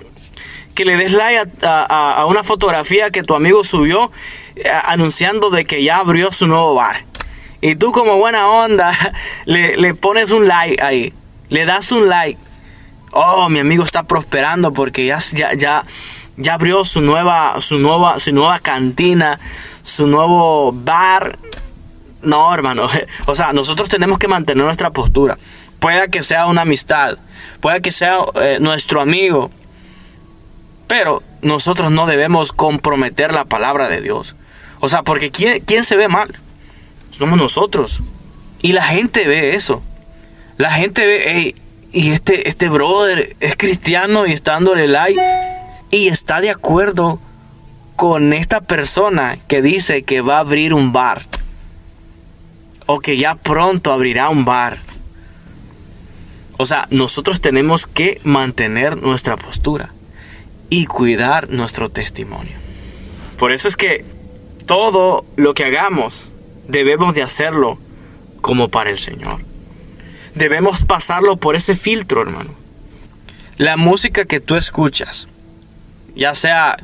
que 0.75 0.85
le 0.85 0.97
des 0.97 1.13
like 1.13 1.51
a, 1.63 2.25
una 2.27 2.43
fotografía 2.43 3.11
que 3.11 3.23
tu 3.23 3.35
amigo 3.35 3.65
subió 3.65 4.11
eh, 4.57 4.69
anunciando 4.85 5.51
de 5.51 5.65
que 5.65 5.83
ya 5.83 5.99
abrió 5.99 6.33
su 6.33 6.47
nuevo 6.47 6.75
bar. 6.75 6.97
Y 7.61 7.77
tú 7.77 7.93
como 7.93 8.17
buena 8.17 8.49
onda 8.49 8.93
le, 9.45 9.95
pones 9.95 10.31
un 10.31 10.49
like 10.49 10.83
ahí. 10.83 11.13
Le 11.49 11.65
das 11.67 11.93
un 11.93 12.09
like. 12.09 12.39
Oh, 13.13 13.49
mi 13.49 13.59
amigo 13.59 13.85
está 13.85 14.05
prosperando 14.05 14.73
porque 14.73 15.05
ya, 15.05 15.19
ya, 15.33 15.53
ya, 15.53 15.85
ya 16.37 16.55
abrió 16.55 16.85
su 16.85 17.03
nueva, 17.03 17.61
su, 17.61 17.79
nueva, 17.79 18.19
su 18.19 18.33
nueva 18.33 18.59
cantina, 18.59 19.39
su 19.83 20.07
nuevo 20.07 20.73
bar 20.73 21.39
no, 22.23 22.53
hermano. 22.55 22.89
O 23.27 23.35
sea, 23.35 23.53
nosotros 23.53 23.89
tenemos 23.89 24.19
que 24.19 24.29
mantener 24.29 24.65
nuestra 24.65 24.91
postura. 24.91 25.37
Puede 25.79 26.09
que 26.09 26.23
sea 26.23 26.47
una 26.47 26.63
amistad, 26.63 27.19
puede 27.61 27.81
que 27.83 27.91
sea 27.91 28.19
eh, 28.41 28.59
nuestro 28.61 29.01
amigo, 29.01 29.51
pero 30.93 31.23
nosotros 31.41 31.91
no 31.91 32.05
debemos 32.05 32.53
comprometer 32.53 33.33
la 33.33 33.47
palabra 33.47 33.89
de 33.89 34.03
Dios. 34.03 34.37
O 34.79 34.91
sea, 34.91 35.03
porque 35.03 35.31
¿quién, 35.31 35.85
se 35.85 35.97
ve 35.97 36.07
mal? 36.07 36.39
Somos 37.09 37.39
nosotros. 37.39 38.03
Y 38.61 38.75
la 38.75 38.83
gente 38.83 39.27
ve 39.27 39.55
eso. 39.55 39.83
La 40.59 40.71
gente 40.71 41.07
ve, 41.07 41.55
y 41.93 42.11
este, 42.11 42.47
este 42.47 42.69
brother 42.69 43.35
es 43.41 43.57
cristiano 43.57 44.27
y 44.27 44.33
está 44.33 44.53
dándole 44.53 44.87
like 44.87 45.19
y 45.91 46.09
está 46.09 46.43
de 46.43 46.51
acuerdo 46.51 47.19
con 47.97 48.35
esta 48.35 48.61
persona 48.61 49.39
que 49.49 49.63
dice 49.63 50.03
que 50.03 50.21
va 50.21 50.37
a 50.37 50.41
abrir 50.41 50.75
un 50.75 50.93
bar 50.93 51.23
o 52.85 53.01
que 53.01 53.17
ya 53.17 53.37
pronto 53.37 53.95
abrirá 53.95 54.29
un 54.29 54.45
bar. 54.45 54.77
O 56.59 56.67
sea, 56.67 56.87
nosotros 56.91 57.41
tenemos 57.41 57.87
que 57.87 58.21
mantener 58.25 58.99
nuestra 59.03 59.39
postura 59.39 59.95
y 60.73 60.87
cuidar 60.87 61.51
nuestro 61.51 61.91
testimonio. 61.91 62.55
Por 63.37 63.53
eso 63.53 63.69
es 63.69 63.77
que 63.77 64.07
todo 64.65 65.27
lo 65.37 65.53
que 65.53 65.67
hagamos 65.67 66.31
debemos 66.67 67.15
de 67.15 67.23
hacerlo 67.23 67.79
como 68.41 68.71
para 68.71 68.89
el 68.89 68.97
Señor. 68.97 69.45
Debemos 70.35 70.87
pasarlo 70.87 71.37
por 71.37 71.57
ese 71.57 71.77
filtro, 71.77 72.23
hermano. 72.23 72.55
La 73.59 73.77
música 73.77 74.25
que 74.25 74.41
tú 74.41 74.57
escuchas, 74.57 75.29
ya 76.15 76.35
sea 76.35 76.79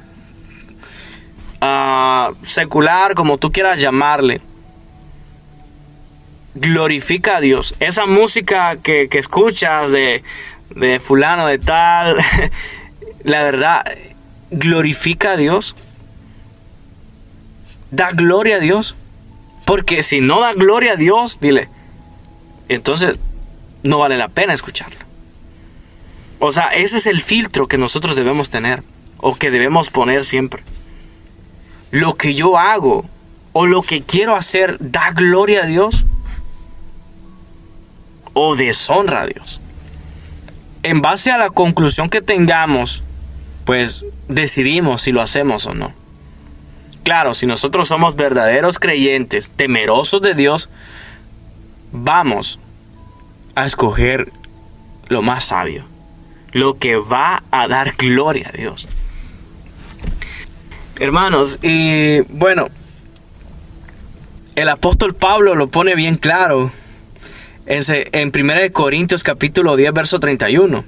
ah, 1.63 2.33
secular, 2.43 3.15
como 3.15 3.39
tú 3.39 3.51
quieras 3.51 3.81
llamarle, 3.81 4.43
glorifica 6.55 7.39
a 7.39 7.41
Dios. 7.41 7.75
Esa 7.81 8.05
música 8.05 8.77
que, 8.77 9.09
escuchas 9.13 9.91
de, 9.93 10.23
de 10.77 11.01
fulano 11.01 11.47
de 11.47 11.59
tal, 11.59 12.19
la 13.23 13.43
verdad, 13.43 13.85
glorifica 14.51 15.33
a 15.33 15.37
Dios. 15.37 15.75
Da 17.91 18.11
gloria 18.11 18.57
a 18.57 18.61
Dios. 18.61 18.95
Porque 19.65 20.03
si 20.03 20.21
no 20.21 20.41
da 20.41 20.55
gloria 20.55 20.93
a 20.93 20.97
Dios, 20.97 21.41
dile, 21.41 21.69
entonces 22.69 23.17
no 23.83 23.99
vale 23.99 24.17
la 24.17 24.29
pena 24.29 24.55
escucharla. 24.55 24.99
O 26.39 26.53
sea, 26.53 26.69
ese 26.69 26.97
es 26.97 27.07
el 27.07 27.21
filtro 27.21 27.69
que 27.69 27.79
nosotros 27.79 28.17
debemos 28.17 28.49
tener 28.49 28.83
o 29.19 29.35
que 29.35 29.51
debemos 29.51 29.91
poner 29.91 30.25
siempre. 30.25 30.63
Lo 31.91 32.15
que 32.17 32.35
yo 32.35 32.59
hago 32.59 33.05
o 33.53 33.67
lo 33.67 33.83
que 33.83 34.03
quiero 34.03 34.37
hacer 34.37 34.77
da 34.81 35.11
gloria 35.11 35.65
a 35.65 35.67
Dios 35.67 36.07
o 38.35 38.55
deshonra 38.55 39.23
a 39.23 39.27
Dios. 39.27 39.61
En 40.83 41.03
base 41.03 41.33
a 41.33 41.39
la 41.39 41.51
conclusión 41.51 42.09
que 42.09 42.23
tengamos, 42.23 43.03
pues 43.69 44.07
decidimos 44.29 45.03
si 45.03 45.13
lo 45.13 45.21
hacemos 45.21 45.67
o 45.67 45.75
no. 45.75 45.93
Claro, 47.03 47.35
si 47.35 47.45
nosotros 47.45 47.87
somos 47.87 48.17
verdaderos 48.17 48.79
creyentes, 48.79 49.51
temerosos 49.51 50.23
de 50.23 50.33
Dios, 50.33 50.71
vamos 51.93 52.59
a 53.57 53.67
escoger 53.67 54.33
lo 55.11 55.21
más 55.21 55.45
sabio, 55.45 55.85
lo 56.53 56.79
que 56.79 56.97
va 56.97 57.43
a 57.51 57.69
dar 57.69 57.95
gloria 57.99 58.49
a 58.49 58.57
Dios. 58.57 58.89
Hermanos, 60.99 61.59
y 61.61 62.21
bueno, 62.21 62.69
el 64.55 64.71
apóstol 64.71 65.15
Pablo 65.15 65.55
lo 65.55 65.69
pone 65.69 65.95
bien 65.95 66.17
claro 66.17 66.73
en, 67.67 68.33
1 68.35 68.73
Corintios 68.73 69.23
capítulo 69.23 69.77
10, 69.77 69.93
verso 69.93 70.21
31. 70.21 70.87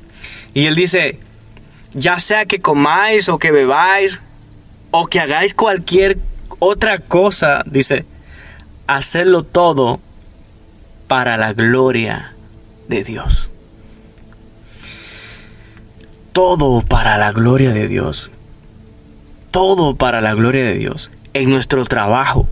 Y 0.54 0.64
él 0.64 0.74
dice, 0.76 1.18
ya 1.92 2.18
sea 2.18 2.46
que 2.46 2.60
comáis 2.60 3.28
o 3.28 3.38
que 3.38 3.50
bebáis 3.50 4.20
o 4.90 5.06
que 5.06 5.20
hagáis 5.20 5.54
cualquier 5.54 6.18
otra 6.58 6.98
cosa, 6.98 7.62
dice, 7.66 8.04
hacerlo 8.86 9.44
todo 9.44 10.00
para 11.06 11.36
la 11.36 11.52
gloria 11.52 12.34
de 12.88 13.04
Dios. 13.04 13.50
Todo 16.32 16.82
para 16.82 17.18
la 17.18 17.32
gloria 17.32 17.72
de 17.72 17.88
Dios. 17.88 18.30
Todo 19.50 19.96
para 19.96 20.20
la 20.20 20.34
gloria 20.34 20.64
de 20.64 20.74
Dios. 20.74 21.10
En 21.32 21.50
nuestro 21.50 21.84
trabajo, 21.84 22.48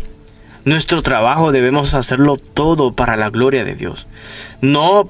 nuestro 0.65 1.03
trabajo 1.03 1.53
debemos 1.53 1.95
hacerlo 1.95 2.37
todo 2.37 2.93
para 2.93 3.17
la 3.17 3.31
gloria 3.31 3.65
de 3.65 3.75
Dios. 3.75 4.07
No, 4.61 5.09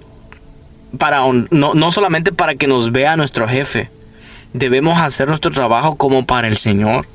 para, 0.98 1.20
no, 1.50 1.74
no 1.74 1.92
solamente 1.92 2.32
para 2.32 2.54
que 2.54 2.66
nos 2.66 2.92
vea 2.92 3.16
nuestro 3.16 3.48
jefe. 3.48 3.90
Debemos 4.52 4.98
hacer 4.98 5.28
nuestro 5.28 5.50
trabajo 5.50 5.96
como 5.96 6.24
para 6.26 6.48
el 6.48 6.56
Señor. 6.56 7.06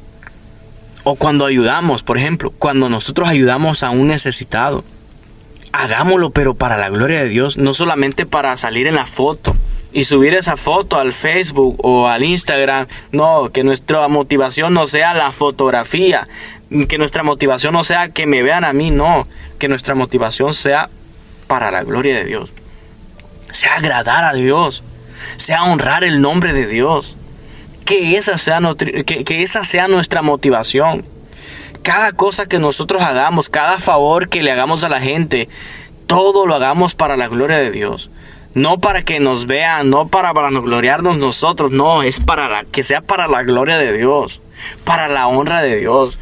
O 1.04 1.16
cuando 1.16 1.46
ayudamos, 1.46 2.04
por 2.04 2.18
ejemplo, 2.18 2.52
cuando 2.52 2.90
nosotros 2.90 3.28
ayudamos 3.28 3.84
a 3.84 3.90
un 3.90 4.08
necesitado. 4.08 4.84
Hagámoslo, 5.72 6.30
pero 6.30 6.54
para 6.54 6.78
la 6.78 6.90
gloria 6.90 7.20
de 7.20 7.30
Dios, 7.30 7.58
no 7.58 7.74
solamente 7.74 8.26
para 8.26 8.56
salir 8.58 8.88
en 8.88 8.96
la 8.96 9.06
foto 9.06 9.56
y 9.94 10.04
subir 10.04 10.34
esa 10.34 10.58
foto 10.58 11.00
al 11.00 11.14
Facebook 11.14 11.78
o 11.84 12.08
al 12.08 12.24
Instagram. 12.24 12.88
No, 13.12 13.52
que 13.52 13.64
nuestra 13.64 14.08
motivación 14.08 14.74
no 14.74 14.86
sea 14.88 15.14
la 15.14 15.32
fotografía, 15.32 16.28
que 16.88 16.98
nuestra 16.98 17.24
motivación 17.24 17.74
no 17.74 17.84
sea 17.84 18.10
que 18.10 18.26
me 18.26 18.44
vean 18.44 18.64
a 18.64 18.74
mí, 18.74 18.92
no, 18.92 19.28
que 19.60 19.68
nuestra 19.68 19.96
motivación 19.96 20.54
sea 20.54 20.90
para 21.48 21.72
la 21.72 21.84
gloria 21.84 22.16
de 22.16 22.26
Dios. 22.26 22.54
Sea 23.52 23.76
agradar 23.76 24.24
a 24.24 24.34
Dios, 24.34 24.84
sea 25.38 25.64
honrar 25.64 26.04
el 26.04 26.22
nombre 26.22 26.54
de 26.54 26.68
Dios. 26.68 27.18
Que 27.86 28.18
esa 28.18 28.38
sea, 28.38 28.60
que, 29.06 29.24
que 29.24 29.44
esa 29.44 29.64
sea 29.64 29.88
nuestra 29.88 30.22
motivación. 30.22 31.06
Cada 31.82 32.12
cosa 32.12 32.46
que 32.46 32.60
nosotros 32.60 33.02
hagamos, 33.02 33.50
cada 33.50 33.78
favor 33.78 34.30
que 34.30 34.42
le 34.42 34.52
hagamos 34.52 34.84
a 34.84 34.90
la 34.90 35.02
gente, 35.02 35.50
todo 36.08 36.46
lo 36.46 36.56
hagamos 36.56 36.96
para 36.96 37.18
la 37.18 37.28
gloria 37.28 37.58
de 37.58 37.72
Dios. 37.72 38.10
No 38.54 38.80
para 38.80 39.02
que 39.02 39.20
nos 39.20 39.48
vean, 39.48 39.90
no 39.90 40.08
para 40.08 40.32
gloriarnos 40.32 41.18
nosotros, 41.18 41.72
no, 41.72 42.04
es 42.04 42.20
para 42.20 42.64
que 42.66 42.84
sea 42.84 43.02
para 43.02 43.28
la 43.28 43.42
gloria 43.42 43.78
de 43.78 43.98
Dios, 43.98 44.42
para 44.84 45.08
la 45.08 45.28
honra 45.28 45.62
de 45.64 45.78
Dios, 45.78 46.20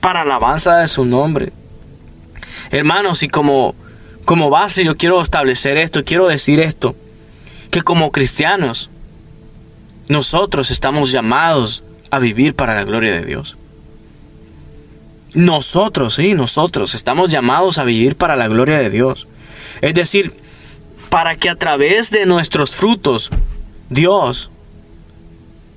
para 0.00 0.24
la 0.24 0.36
alabanza 0.36 0.78
de 0.78 0.88
su 0.88 1.04
nombre. 1.04 1.52
Hermanos, 2.70 3.22
y 3.22 3.28
como, 3.28 3.74
como 4.24 4.48
base 4.48 4.82
yo 4.82 4.96
quiero 4.96 5.20
establecer 5.20 5.76
esto, 5.76 6.04
quiero 6.04 6.28
decir 6.28 6.58
esto, 6.58 6.96
que 7.70 7.82
como 7.82 8.12
cristianos, 8.12 8.90
nosotros 10.08 10.70
estamos 10.70 11.12
llamados 11.12 11.84
a 12.10 12.18
vivir 12.18 12.54
para 12.54 12.74
la 12.74 12.84
gloria 12.84 13.12
de 13.12 13.24
Dios. 13.24 13.56
Nosotros, 15.34 16.14
sí, 16.14 16.34
nosotros 16.34 16.94
estamos 16.94 17.30
llamados 17.30 17.78
a 17.78 17.84
vivir 17.84 18.16
para 18.16 18.34
la 18.34 18.48
gloria 18.48 18.78
de 18.78 18.90
Dios. 18.90 19.28
Es 19.82 19.94
decir, 19.94 20.32
para 21.10 21.36
que 21.36 21.50
a 21.50 21.54
través 21.54 22.10
de 22.10 22.26
nuestros 22.26 22.74
frutos, 22.74 23.30
Dios, 23.90 24.50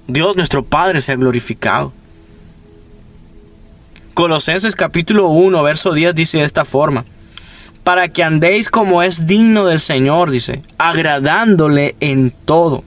Dios 0.07 0.35
nuestro 0.35 0.63
Padre 0.63 1.01
sea 1.01 1.15
glorificado. 1.15 1.93
Colosenses 4.13 4.75
capítulo 4.75 5.27
1, 5.29 5.63
verso 5.63 5.93
10 5.93 6.15
dice 6.15 6.37
de 6.39 6.43
esta 6.45 6.65
forma, 6.65 7.05
para 7.83 8.09
que 8.09 8.23
andéis 8.23 8.69
como 8.69 9.03
es 9.03 9.25
digno 9.25 9.65
del 9.65 9.79
Señor, 9.79 10.31
dice, 10.31 10.61
agradándole 10.77 11.95
en 11.99 12.31
todo, 12.31 12.83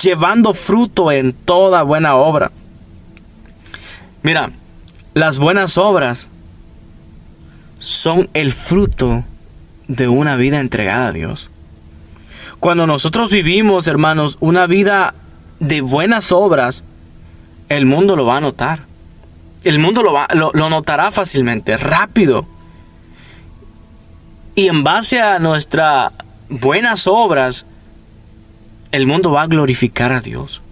llevando 0.00 0.54
fruto 0.54 1.12
en 1.12 1.32
toda 1.32 1.82
buena 1.82 2.16
obra. 2.16 2.52
Mira, 4.22 4.50
las 5.14 5.38
buenas 5.38 5.78
obras 5.78 6.28
son 7.78 8.28
el 8.34 8.52
fruto 8.52 9.24
de 9.88 10.08
una 10.08 10.36
vida 10.36 10.60
entregada 10.60 11.08
a 11.08 11.12
Dios. 11.12 11.50
Cuando 12.60 12.86
nosotros 12.86 13.30
vivimos, 13.30 13.86
hermanos, 13.86 14.36
una 14.40 14.66
vida 14.66 15.14
de 15.60 15.80
buenas 15.80 16.30
obras, 16.30 16.84
el 17.70 17.86
mundo 17.86 18.16
lo 18.16 18.26
va 18.26 18.36
a 18.36 18.40
notar. 18.40 18.84
El 19.64 19.78
mundo 19.78 20.02
lo, 20.02 20.12
va, 20.12 20.28
lo, 20.32 20.52
notará 20.52 21.10
fácilmente, 21.10 21.76
rápido. 21.76 22.46
Y 24.54 24.68
en 24.68 24.84
base 24.84 25.20
a 25.20 25.38
nuestras 25.38 26.12
buenas 26.48 27.06
obras, 27.06 27.66
el 28.92 29.06
mundo 29.06 29.32
va 29.32 29.42
a 29.42 29.46
glorificar 29.46 30.12
a 30.12 30.20
Dios. 30.20 30.62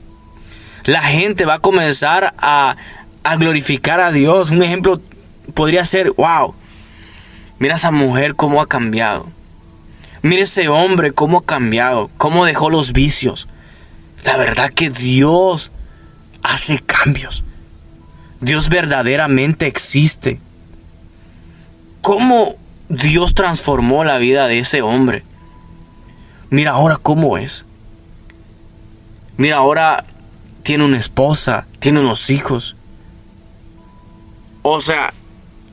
La 0.85 1.03
gente 1.03 1.45
va 1.45 1.55
a 1.55 1.59
comenzar 1.61 2.35
a, 2.39 2.77
a 3.23 3.37
glorificar 3.37 4.01
a 4.01 4.11
Dios. 4.11 4.51
Un 4.51 4.63
ejemplo 4.63 5.01
podría 5.55 5.85
ser, 5.85 6.13
wow, 6.13 6.55
mira 7.59 7.75
esa 7.75 7.91
mujer 7.91 8.35
cómo 8.35 8.61
ha 8.61 8.67
cambiado. 8.67 9.27
Mira 10.23 10.43
ese 10.43 10.69
hombre 10.69 11.13
cómo 11.13 11.39
ha 11.39 11.45
cambiado, 11.45 12.11
cómo 12.17 12.45
dejó 12.45 12.71
los 12.71 12.93
vicios. 12.93 13.47
La 14.25 14.37
verdad 14.37 14.71
que 14.71 14.91
Dios 14.91 15.71
hace 16.43 16.81
cambios. 16.81 17.45
Dios 18.41 18.69
verdaderamente 18.69 19.67
existe. 19.67 20.39
¿Cómo 22.01 22.57
Dios 22.89 23.35
transformó 23.35 24.05
la 24.05 24.19
vida 24.19 24.49
de 24.49 24.59
ese 24.59 24.83
hombre? 24.83 25.25
Mira 26.51 26.73
ahora 26.73 26.97
cómo 26.97 27.37
es. 27.37 27.65
Mira 29.39 29.57
ahora 29.59 30.05
tiene 30.65 30.85
una 30.85 30.99
esposa, 30.99 31.67
tiene 31.79 32.01
unos 32.01 32.29
hijos. 32.29 32.77
O 34.63 34.81
sea, 34.81 35.15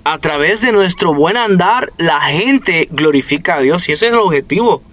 a 0.04 0.20
través 0.20 0.62
de 0.62 0.72
nuestro 0.72 1.16
buen 1.16 1.36
andar, 1.36 1.92
la 1.98 2.22
gente 2.22 2.88
glorifica 2.92 3.56
a 3.56 3.62
Dios 3.62 3.90
y 3.90 3.94
ese 3.94 4.06
es 4.06 4.14
el 4.14 4.20
objetivo. 4.20 4.84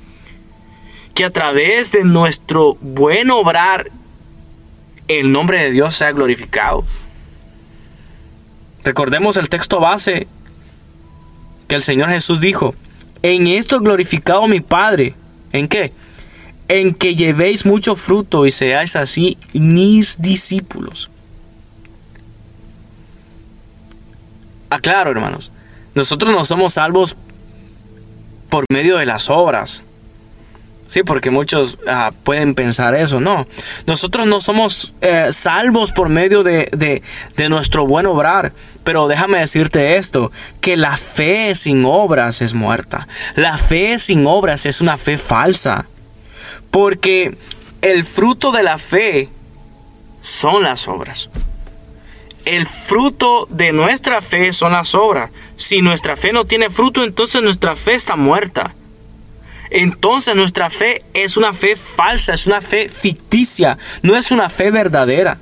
Que 1.15 1.27
a 1.27 1.31
través 1.31 1.93
de 1.93 2.03
nuestro 2.03 2.79
buen 2.81 3.31
obrar, 3.31 3.91
el 5.07 5.33
nombre 5.33 5.63
de 5.63 5.71
Dios 5.71 5.95
sea 5.95 6.13
glorificado. 6.13 6.83
Recordemos 8.85 9.37
el 9.37 9.51
texto 9.51 9.81
base 9.81 10.27
que 11.69 11.75
el 11.75 11.83
Señor 11.83 12.09
Jesús 12.09 12.41
dijo, 12.41 12.75
en 13.21 13.49
esto 13.49 13.81
glorificado 13.81 14.49
mi 14.49 14.61
Padre. 14.61 15.15
¿En 15.53 15.69
qué? 15.69 15.93
En 16.75 16.95
que 16.95 17.15
llevéis 17.15 17.67
mucho 17.67 17.97
fruto 17.97 18.47
y 18.47 18.51
seáis 18.51 18.97
así 18.97 19.37
mis 19.53 20.23
discípulos. 20.23 21.11
Aclaro, 24.71 25.11
hermanos, 25.11 25.53
nosotros 25.95 26.33
no 26.33 26.47
somos 26.47 26.73
salvos 26.73 27.15
por 28.49 28.65
medio 28.73 28.97
de 28.97 29.05
las 29.05 29.29
obras. 29.29 29.83
Sí, 30.87 31.03
porque 31.03 31.31
muchos 31.31 31.77
ah, 31.87 32.11
pueden 32.23 32.55
pensar 32.55 32.95
eso. 32.95 33.21
No, 33.21 33.47
nosotros 33.87 34.27
no 34.27 34.41
somos 34.41 34.95
eh, 35.03 35.29
salvos 35.31 35.93
por 35.93 36.09
medio 36.09 36.43
de, 36.43 37.03
de, 37.37 37.49
nuestro 37.51 37.87
buen 37.87 38.07
obrar. 38.07 38.55
Pero 38.83 39.09
déjame 39.09 39.41
decirte 39.41 39.97
esto, 39.97 40.33
que 40.63 40.79
la 40.79 40.97
fe 40.97 41.55
sin 41.55 41.85
obras 41.85 42.41
es 42.41 42.55
muerta. 42.55 43.09
La 43.37 43.59
fe 43.59 43.99
sin 43.99 44.27
obras 44.27 44.65
es 44.65 44.81
una 44.81 44.97
fe 44.97 45.19
falsa. 45.19 45.87
Porque 46.73 47.37
el 47.81 48.05
fruto 48.05 48.51
de 48.51 48.65
la 48.65 48.79
fe 48.79 49.29
son 50.21 50.65
las 50.65 50.89
obras. 50.89 51.31
El 52.45 52.67
fruto 52.67 53.47
de 53.49 53.73
nuestra 53.73 54.21
fe 54.21 54.53
son 54.53 54.73
las 54.73 54.97
obras. 54.97 55.31
Si 55.55 55.81
nuestra 55.83 56.17
fe 56.17 56.33
no 56.33 56.45
tiene 56.45 56.69
fruto, 56.71 57.05
entonces 57.05 57.41
nuestra 57.41 57.77
fe 57.77 57.95
está 57.95 58.17
muerta 58.17 58.75
entonces 59.75 60.37
nuestra 60.37 60.69
fe 60.69 61.03
es 61.15 61.39
una 61.39 61.55
fe 61.55 61.77
falsa, 61.77 62.35
es 62.35 62.47
una 62.47 62.61
fe 62.61 62.91
ficticia, 62.91 63.79
no 64.03 64.17
es 64.17 64.31
una 64.31 64.51
fe 64.51 64.71
verdadera. 64.71 65.39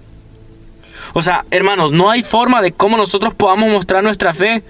O 1.14 1.22
sea, 1.22 1.44
hermanos, 1.50 1.90
no 1.90 2.10
hay 2.10 2.22
forma 2.22 2.62
de 2.62 2.70
cómo 2.70 2.96
nosotros 2.96 3.34
podamos 3.34 3.72
mostrar 3.72 4.04
nuestra 4.04 4.32
fe 4.32 4.62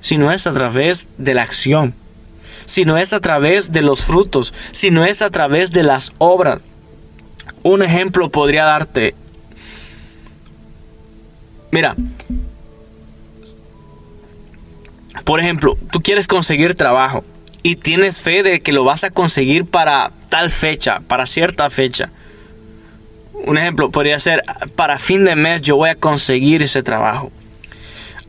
si 0.00 0.16
no 0.16 0.32
es 0.32 0.48
a 0.48 0.52
través 0.52 1.06
de 1.16 1.32
la 1.32 1.42
acción, 1.42 1.94
si 2.64 2.84
no 2.84 2.98
es 2.98 3.12
a 3.12 3.20
través 3.20 3.72
de 3.72 3.82
los 3.82 4.04
frutos, 4.04 4.52
si 4.72 4.90
no 4.90 5.04
es 5.04 5.22
a 5.22 5.30
través 5.30 5.72
de 5.72 5.82
las 5.82 6.12
obras. 6.18 6.60
Un 7.62 7.82
ejemplo 7.82 8.30
podría 8.30 8.64
darte. 8.64 9.14
Mira, 11.70 11.96
por 15.24 15.40
ejemplo, 15.40 15.76
tú 15.90 16.00
quieres 16.02 16.26
conseguir 16.26 16.74
trabajo 16.74 17.24
y 17.62 17.76
tienes 17.76 18.20
fe 18.20 18.42
de 18.42 18.60
que 18.60 18.72
lo 18.72 18.84
vas 18.84 19.04
a 19.04 19.10
conseguir 19.10 19.64
para 19.64 20.12
tal 20.28 20.50
fecha, 20.50 21.00
para 21.00 21.26
cierta 21.26 21.70
fecha. 21.70 22.10
Un 23.46 23.58
ejemplo 23.58 23.90
podría 23.90 24.18
ser, 24.18 24.42
para 24.76 24.98
fin 24.98 25.24
de 25.24 25.34
mes 25.34 25.62
yo 25.62 25.76
voy 25.76 25.90
a 25.90 25.94
conseguir 25.94 26.62
ese 26.62 26.82
trabajo. 26.82 27.32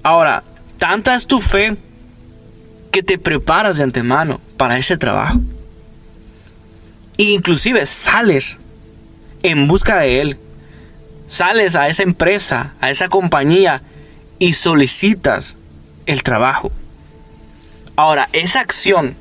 Ahora, 0.04 0.44
tanta 0.78 1.16
es 1.16 1.28
tu 1.28 1.40
fe 1.40 1.76
que 2.96 3.04
te 3.04 3.18
preparas 3.18 3.76
de 3.76 3.84
antemano 3.84 4.40
para 4.56 4.78
ese 4.78 4.96
trabajo. 4.96 5.42
Inclusive 7.18 7.86
sales 7.86 8.58
en 9.44 9.68
busca 9.68 10.00
de 10.00 10.22
él. 10.22 10.38
Sales 11.28 11.76
a 11.76 11.90
esa 11.90 12.04
empresa, 12.04 12.74
a 12.80 12.90
esa 12.90 13.10
compañía 13.10 13.82
y 14.40 14.54
solicitas 14.54 15.58
el 16.06 16.24
trabajo. 16.24 16.72
Ahora, 17.98 18.30
esa 18.32 18.62
acción 18.62 19.18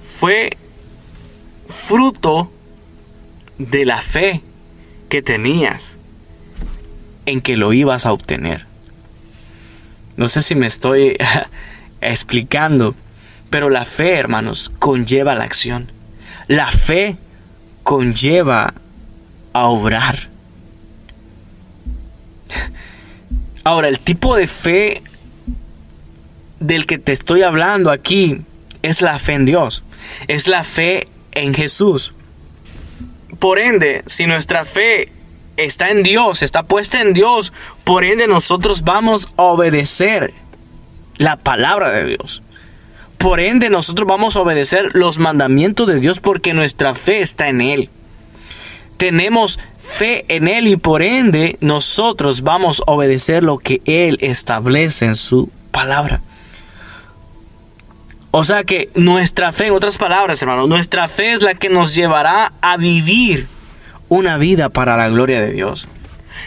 fue 0.00 0.56
fruto 1.66 2.52
de 3.58 3.86
la 3.86 4.00
fe 4.00 4.40
que 5.08 5.20
tenías 5.20 5.96
en 7.26 7.40
que 7.40 7.56
lo 7.56 7.72
ibas 7.72 8.06
a 8.06 8.12
obtener. 8.12 8.66
No 10.16 10.28
sé 10.28 10.42
si 10.42 10.54
me 10.54 10.68
estoy 10.68 11.16
explicando, 12.00 12.94
pero 13.50 13.70
la 13.70 13.84
fe, 13.84 14.16
hermanos, 14.16 14.70
conlleva 14.78 15.34
la 15.34 15.44
acción. 15.44 15.90
La 16.46 16.70
fe 16.70 17.16
conlleva 17.82 18.74
a 19.52 19.66
obrar. 19.66 20.28
Ahora, 23.64 23.88
el 23.88 24.00
tipo 24.00 24.36
de 24.36 24.48
fe 24.48 25.02
del 26.60 26.86
que 26.86 26.98
te 26.98 27.12
estoy 27.12 27.42
hablando 27.42 27.90
aquí 27.90 28.42
es 28.82 29.02
la 29.02 29.18
fe 29.18 29.34
en 29.34 29.44
Dios 29.44 29.82
es 30.26 30.48
la 30.48 30.64
fe 30.64 31.08
en 31.32 31.54
Jesús. 31.54 32.12
Por 33.38 33.58
ende, 33.58 34.02
si 34.06 34.26
nuestra 34.26 34.64
fe 34.64 35.12
está 35.56 35.90
en 35.90 36.02
Dios, 36.02 36.42
está 36.42 36.62
puesta 36.62 37.00
en 37.00 37.12
Dios, 37.12 37.52
por 37.84 38.04
ende 38.04 38.26
nosotros 38.26 38.82
vamos 38.82 39.28
a 39.36 39.42
obedecer 39.44 40.32
la 41.18 41.36
palabra 41.36 41.90
de 41.90 42.04
Dios. 42.04 42.42
Por 43.18 43.40
ende 43.40 43.68
nosotros 43.68 44.06
vamos 44.06 44.36
a 44.36 44.40
obedecer 44.40 44.94
los 44.94 45.18
mandamientos 45.18 45.86
de 45.88 46.00
Dios 46.00 46.20
porque 46.20 46.54
nuestra 46.54 46.94
fe 46.94 47.20
está 47.20 47.48
en 47.48 47.60
Él. 47.60 47.90
Tenemos 48.96 49.58
fe 49.76 50.24
en 50.28 50.48
Él 50.48 50.66
y 50.68 50.76
por 50.76 51.02
ende 51.02 51.56
nosotros 51.60 52.42
vamos 52.42 52.82
a 52.86 52.92
obedecer 52.92 53.42
lo 53.42 53.58
que 53.58 53.82
Él 53.84 54.18
establece 54.20 55.06
en 55.06 55.16
su 55.16 55.50
palabra. 55.70 56.20
O 58.30 58.44
sea 58.44 58.64
que 58.64 58.90
nuestra 58.94 59.52
fe, 59.52 59.66
en 59.66 59.72
otras 59.72 59.98
palabras, 59.98 60.40
hermano, 60.42 60.66
nuestra 60.66 61.08
fe 61.08 61.32
es 61.32 61.42
la 61.42 61.54
que 61.54 61.68
nos 61.68 61.94
llevará 61.94 62.52
a 62.60 62.76
vivir 62.76 63.48
una 64.08 64.36
vida 64.36 64.68
para 64.68 64.96
la 64.96 65.08
gloria 65.08 65.40
de 65.40 65.52
Dios. 65.52 65.88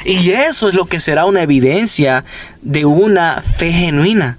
Y 0.05 0.31
eso 0.31 0.69
es 0.69 0.75
lo 0.75 0.85
que 0.85 0.99
será 0.99 1.25
una 1.25 1.41
evidencia 1.41 2.23
de 2.61 2.85
una 2.85 3.41
fe 3.41 3.71
genuina. 3.71 4.37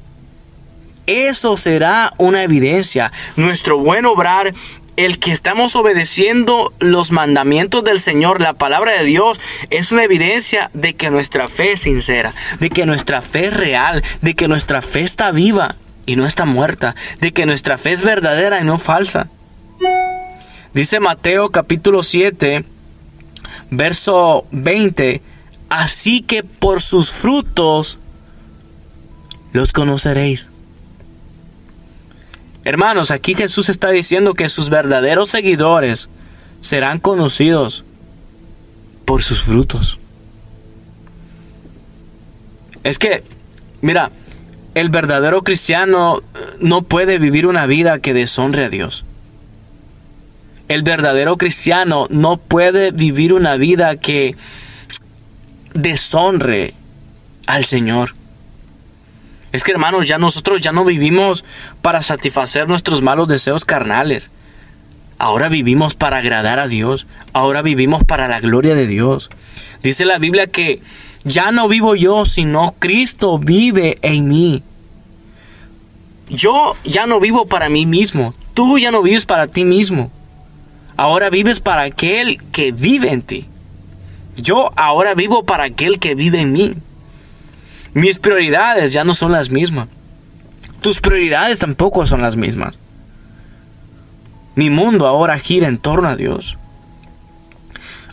Eso 1.06 1.56
será 1.56 2.12
una 2.18 2.42
evidencia. 2.42 3.10
Nuestro 3.36 3.78
buen 3.78 4.06
obrar 4.06 4.52
el 4.96 5.18
que 5.18 5.32
estamos 5.32 5.74
obedeciendo 5.74 6.72
los 6.78 7.12
mandamientos 7.12 7.82
del 7.82 7.98
Señor, 7.98 8.40
la 8.40 8.52
palabra 8.52 8.92
de 8.92 9.04
Dios, 9.04 9.40
es 9.70 9.90
una 9.90 10.04
evidencia 10.04 10.70
de 10.74 10.94
que 10.94 11.10
nuestra 11.10 11.48
fe 11.48 11.72
es 11.72 11.80
sincera, 11.80 12.34
de 12.60 12.68
que 12.68 12.86
nuestra 12.86 13.20
fe 13.22 13.46
es 13.46 13.54
real, 13.54 14.02
de 14.20 14.34
que 14.34 14.48
nuestra 14.48 14.82
fe 14.82 15.00
está 15.00 15.30
viva 15.32 15.76
y 16.04 16.16
no 16.16 16.26
está 16.26 16.44
muerta, 16.44 16.94
de 17.20 17.32
que 17.32 17.46
nuestra 17.46 17.78
fe 17.78 17.92
es 17.92 18.02
verdadera 18.02 18.60
y 18.60 18.64
no 18.64 18.78
falsa. 18.78 19.28
Dice 20.74 21.00
Mateo 21.00 21.50
capítulo 21.50 22.02
7, 22.02 22.64
verso 23.70 24.46
20, 24.52 25.22
así 25.68 26.22
que 26.22 26.44
por 26.44 26.80
sus 26.80 27.10
frutos 27.10 27.98
los 29.52 29.72
conoceréis. 29.72 30.51
Hermanos, 32.64 33.11
aquí 33.11 33.35
Jesús 33.35 33.68
está 33.68 33.90
diciendo 33.90 34.35
que 34.35 34.48
sus 34.48 34.70
verdaderos 34.70 35.29
seguidores 35.29 36.09
serán 36.61 37.01
conocidos 37.01 37.85
por 39.05 39.22
sus 39.22 39.42
frutos. 39.42 39.98
Es 42.85 42.98
que, 42.98 43.22
mira, 43.81 44.11
el 44.75 44.88
verdadero 44.90 45.42
cristiano 45.42 46.22
no 46.61 46.83
puede 46.83 47.18
vivir 47.18 47.46
una 47.46 47.66
vida 47.66 47.98
que 47.98 48.14
deshonre 48.14 48.64
a 48.64 48.68
Dios. 48.68 49.05
El 50.68 50.83
verdadero 50.83 51.37
cristiano 51.37 52.07
no 52.11 52.38
puede 52.38 52.92
vivir 52.92 53.33
una 53.33 53.57
vida 53.57 53.96
que 53.96 54.35
deshonre 55.75 56.75
al 57.46 57.64
Señor. 57.64 58.14
Es 59.52 59.64
que 59.64 59.72
hermanos, 59.72 60.06
ya 60.06 60.18
nosotros 60.18 60.60
ya 60.60 60.72
no 60.72 60.84
vivimos 60.84 61.44
para 61.82 62.00
satisfacer 62.02 62.68
nuestros 62.68 63.02
malos 63.02 63.28
deseos 63.28 63.64
carnales. 63.64 64.30
Ahora 65.18 65.48
vivimos 65.48 65.94
para 65.94 66.18
agradar 66.18 66.58
a 66.58 66.68
Dios. 66.68 67.06
Ahora 67.32 67.62
vivimos 67.62 68.02
para 68.02 68.28
la 68.28 68.40
gloria 68.40 68.74
de 68.74 68.86
Dios. 68.86 69.28
Dice 69.82 70.04
la 70.04 70.18
Biblia 70.18 70.46
que 70.46 70.80
ya 71.24 71.52
no 71.52 71.68
vivo 71.68 71.94
yo, 71.94 72.24
sino 72.24 72.74
Cristo 72.78 73.38
vive 73.38 73.98
en 74.02 74.28
mí. 74.28 74.62
Yo 76.28 76.74
ya 76.84 77.06
no 77.06 77.20
vivo 77.20 77.46
para 77.46 77.68
mí 77.68 77.84
mismo. 77.84 78.34
Tú 78.54 78.78
ya 78.78 78.90
no 78.90 79.02
vives 79.02 79.26
para 79.26 79.46
ti 79.48 79.64
mismo. 79.64 80.10
Ahora 80.96 81.30
vives 81.30 81.60
para 81.60 81.82
aquel 81.82 82.42
que 82.52 82.72
vive 82.72 83.12
en 83.12 83.22
ti. 83.22 83.46
Yo 84.36 84.70
ahora 84.76 85.14
vivo 85.14 85.44
para 85.44 85.64
aquel 85.64 85.98
que 85.98 86.14
vive 86.14 86.40
en 86.40 86.52
mí. 86.52 86.74
Mis 87.94 88.18
prioridades 88.18 88.92
ya 88.92 89.05
no 89.05 89.14
son 89.14 89.33
las 89.33 89.50
mismas. 89.50 89.88
Tus 90.81 91.00
prioridades 91.00 91.59
tampoco 91.59 92.07
son 92.07 92.22
las 92.22 92.37
mismas. 92.37 92.78
Mi 94.55 94.70
mundo 94.70 95.07
ahora 95.07 95.38
gira 95.38 95.68
en 95.68 95.78
torno 95.78 96.09
a 96.09 96.16
Dios. 96.16 96.59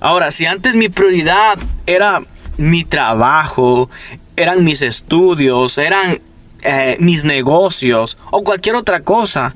Ahora, 0.01 0.31
si 0.31 0.45
antes 0.45 0.75
mi 0.75 0.89
prioridad 0.89 1.57
era 1.85 2.21
mi 2.57 2.83
trabajo, 2.83 3.89
eran 4.35 4.63
mis 4.63 4.81
estudios, 4.81 5.77
eran 5.77 6.21
eh, 6.61 6.97
mis 6.99 7.23
negocios 7.23 8.17
o 8.31 8.43
cualquier 8.43 8.75
otra 8.75 9.01
cosa, 9.01 9.55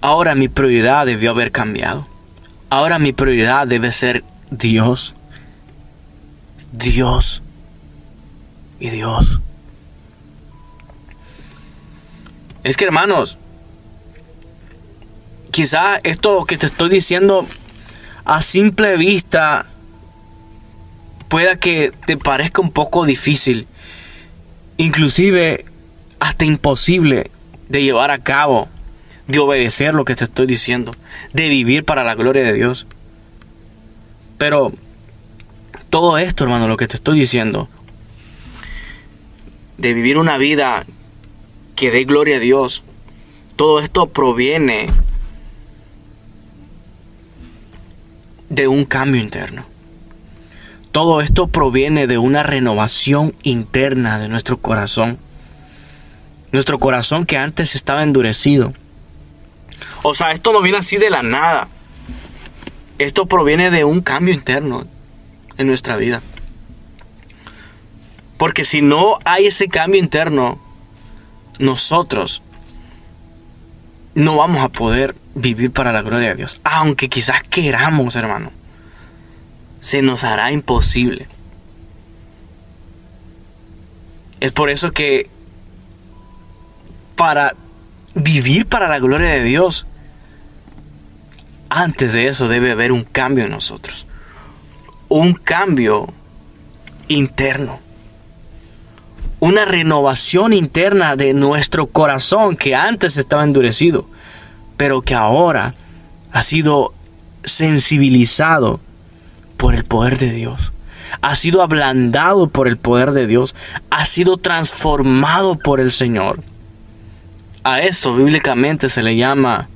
ahora 0.00 0.34
mi 0.34 0.48
prioridad 0.48 1.06
debió 1.06 1.30
haber 1.30 1.52
cambiado. 1.52 2.06
Ahora 2.70 2.98
mi 2.98 3.12
prioridad 3.12 3.66
debe 3.66 3.92
ser 3.92 4.24
Dios. 4.50 5.14
Dios 6.72 7.42
y 8.82 8.90
Dios. 8.90 9.40
Es 12.64 12.76
que 12.76 12.84
hermanos, 12.84 13.38
quizá 15.52 16.00
esto 16.02 16.44
que 16.46 16.58
te 16.58 16.66
estoy 16.66 16.90
diciendo 16.90 17.46
a 18.24 18.42
simple 18.42 18.96
vista 18.96 19.66
pueda 21.28 21.56
que 21.56 21.92
te 22.06 22.16
parezca 22.16 22.60
un 22.60 22.72
poco 22.72 23.06
difícil, 23.06 23.68
inclusive 24.78 25.64
hasta 26.18 26.44
imposible 26.44 27.30
de 27.68 27.84
llevar 27.84 28.10
a 28.10 28.18
cabo, 28.18 28.68
de 29.28 29.38
obedecer 29.38 29.94
lo 29.94 30.04
que 30.04 30.16
te 30.16 30.24
estoy 30.24 30.48
diciendo, 30.48 30.92
de 31.32 31.48
vivir 31.48 31.84
para 31.84 32.02
la 32.02 32.16
gloria 32.16 32.42
de 32.42 32.52
Dios. 32.52 32.88
Pero 34.38 34.72
todo 35.88 36.18
esto, 36.18 36.42
hermano, 36.42 36.66
lo 36.66 36.76
que 36.76 36.88
te 36.88 36.96
estoy 36.96 37.20
diciendo, 37.20 37.68
de 39.78 39.94
vivir 39.94 40.18
una 40.18 40.38
vida 40.38 40.84
que 41.76 41.90
dé 41.90 42.04
gloria 42.04 42.36
a 42.36 42.40
Dios, 42.40 42.82
todo 43.56 43.80
esto 43.80 44.06
proviene 44.08 44.88
de 48.48 48.68
un 48.68 48.84
cambio 48.84 49.20
interno. 49.20 49.64
Todo 50.92 51.22
esto 51.22 51.46
proviene 51.46 52.06
de 52.06 52.18
una 52.18 52.42
renovación 52.42 53.34
interna 53.42 54.18
de 54.18 54.28
nuestro 54.28 54.58
corazón. 54.58 55.18
Nuestro 56.52 56.78
corazón 56.78 57.24
que 57.24 57.38
antes 57.38 57.74
estaba 57.74 58.02
endurecido. 58.02 58.74
O 60.02 60.12
sea, 60.12 60.32
esto 60.32 60.52
no 60.52 60.60
viene 60.60 60.78
así 60.78 60.98
de 60.98 61.08
la 61.08 61.22
nada. 61.22 61.68
Esto 62.98 63.24
proviene 63.24 63.70
de 63.70 63.84
un 63.84 64.02
cambio 64.02 64.34
interno 64.34 64.86
en 65.56 65.66
nuestra 65.66 65.96
vida. 65.96 66.22
Porque 68.42 68.64
si 68.64 68.82
no 68.82 69.18
hay 69.24 69.46
ese 69.46 69.68
cambio 69.68 70.00
interno, 70.00 70.58
nosotros 71.60 72.42
no 74.14 74.36
vamos 74.38 74.58
a 74.64 74.68
poder 74.68 75.14
vivir 75.36 75.70
para 75.70 75.92
la 75.92 76.02
gloria 76.02 76.30
de 76.30 76.34
Dios. 76.34 76.60
Aunque 76.64 77.08
quizás 77.08 77.44
queramos, 77.44 78.16
hermano. 78.16 78.50
Se 79.80 80.02
nos 80.02 80.24
hará 80.24 80.50
imposible. 80.50 81.28
Es 84.40 84.50
por 84.50 84.70
eso 84.70 84.90
que 84.90 85.30
para 87.14 87.54
vivir 88.16 88.66
para 88.66 88.88
la 88.88 88.98
gloria 88.98 89.30
de 89.30 89.44
Dios, 89.44 89.86
antes 91.70 92.12
de 92.12 92.26
eso 92.26 92.48
debe 92.48 92.72
haber 92.72 92.90
un 92.90 93.04
cambio 93.04 93.44
en 93.44 93.52
nosotros. 93.52 94.04
Un 95.08 95.34
cambio 95.34 96.12
interno 97.06 97.81
una 99.42 99.64
renovación 99.64 100.52
interna 100.52 101.16
de 101.16 101.34
nuestro 101.34 101.88
corazón 101.88 102.54
que 102.54 102.76
antes 102.76 103.16
estaba 103.16 103.42
endurecido, 103.42 104.06
pero 104.76 105.02
que 105.02 105.16
ahora 105.16 105.74
ha 106.30 106.42
sido 106.42 106.94
sensibilizado 107.42 108.78
por 109.56 109.74
el 109.74 109.84
poder 109.84 110.16
de 110.18 110.30
Dios. 110.30 110.72
Ha 111.22 111.34
sido 111.34 111.60
ablandado 111.60 112.50
por 112.50 112.68
el 112.68 112.76
poder 112.76 113.10
de 113.10 113.26
Dios. 113.26 113.56
Ha 113.90 114.04
sido 114.04 114.36
transformado 114.36 115.58
por 115.58 115.80
el 115.80 115.90
Señor. 115.90 116.40
A 117.64 117.80
esto 117.80 118.14
bíblicamente 118.14 118.88
se 118.88 119.02
le 119.02 119.16
llama 119.16 119.68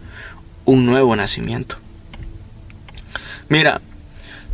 un 0.64 0.86
nuevo 0.86 1.16
nacimiento. 1.16 1.74
Mira, 3.48 3.80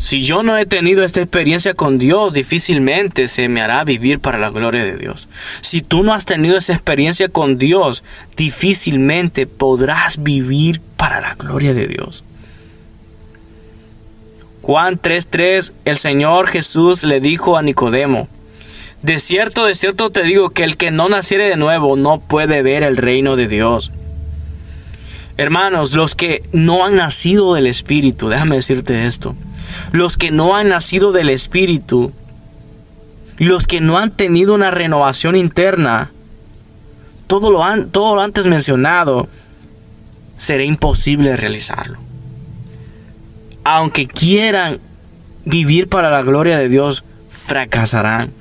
si 0.03 0.21
yo 0.21 0.43
no 0.43 0.57
he 0.57 0.67
tenido 0.67 1.05
esta 1.05 1.21
experiencia 1.21 1.75
con 1.75 1.97
Dios, 1.97 2.33
difícilmente 2.33 3.29
se 3.29 3.49
me 3.49 3.61
hará 3.61 3.85
vivir 3.85 4.19
para 4.19 4.37
la 4.37 4.51
gloria 4.51 4.85
de 4.85 4.97
Dios. 4.97 5.29
Si 5.61 5.81
tú 5.81 6.03
no 6.03 6.13
has 6.13 6.25
tenido 6.25 6.59
esa 6.59 6.73
experiencia 6.73 7.29
con 7.29 7.57
Dios, 7.57 8.03
difícilmente 8.37 9.47
podrás 9.47 10.21
vivir 10.21 10.81
para 10.97 11.21
la 11.21 11.37
gloria 11.37 11.73
de 11.73 11.87
Dios. 11.87 12.25
Juan 14.63 14.99
3:3, 15.01 15.73
el 15.85 15.97
Señor 15.97 16.49
Jesús 16.49 17.05
le 17.05 17.21
dijo 17.21 17.57
a 17.57 17.63
Nicodemo, 17.63 18.29
de 19.03 19.21
cierto, 19.21 19.67
de 19.67 19.77
cierto 19.77 20.11
te 20.11 20.25
digo 20.25 20.51
que 20.51 20.65
el 20.65 20.77
que 20.77 20.91
no 20.91 21.09
naciere 21.11 21.49
de 21.49 21.57
nuevo 21.57 21.95
no 21.95 22.19
puede 22.19 22.63
ver 22.63 22.83
el 22.83 22.97
reino 22.97 23.37
de 23.37 23.47
Dios. 23.47 23.93
Hermanos, 25.37 25.95
los 25.95 26.17
que 26.17 26.43
no 26.51 26.85
han 26.85 26.97
nacido 26.97 27.55
del 27.55 27.69
Espíritu, 27.69 28.29
déjame 28.29 28.57
decirte 28.57 29.07
esto, 29.07 29.37
los 29.93 30.17
que 30.17 30.31
no 30.31 30.57
han 30.57 30.69
nacido 30.69 31.13
del 31.13 31.31
Espíritu, 31.31 32.13
los 33.39 33.67
que 33.67 33.81
no 33.81 33.99
han 33.99 34.11
tenido 34.11 34.55
una 34.55 34.71
renovación 34.71 35.37
interna, 35.37 36.11
todo 37.27 37.51
lo, 37.51 37.87
todo 37.87 38.15
lo 38.15 38.21
antes 38.21 38.47
mencionado, 38.47 39.29
será 40.37 40.65
imposible 40.65 41.37
realizarlo. 41.37 41.99
Aunque 43.65 44.07
quieran 44.07 44.81
vivir 45.45 45.89
para 45.89 46.11
la 46.11 46.23
gloria 46.23 46.59
de 46.59 46.69
Dios, 46.69 47.05
fracasarán. 47.29 48.33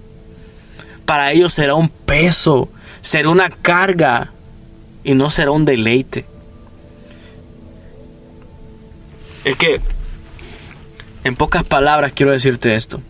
Para 1.06 1.32
ellos 1.32 1.54
será 1.54 1.76
un 1.76 1.90
peso, 1.90 2.70
será 3.02 3.30
una 3.30 3.50
carga 3.50 4.32
y 5.04 5.14
no 5.14 5.30
será 5.30 5.52
un 5.52 5.66
deleite. 5.66 6.26
Es 9.44 9.56
que 9.56 9.82
en 11.24 11.36
pocas 11.36 11.64
palabras 11.64 12.14
quiero 12.14 12.32
decirte 12.32 12.76
esto. 12.76 13.02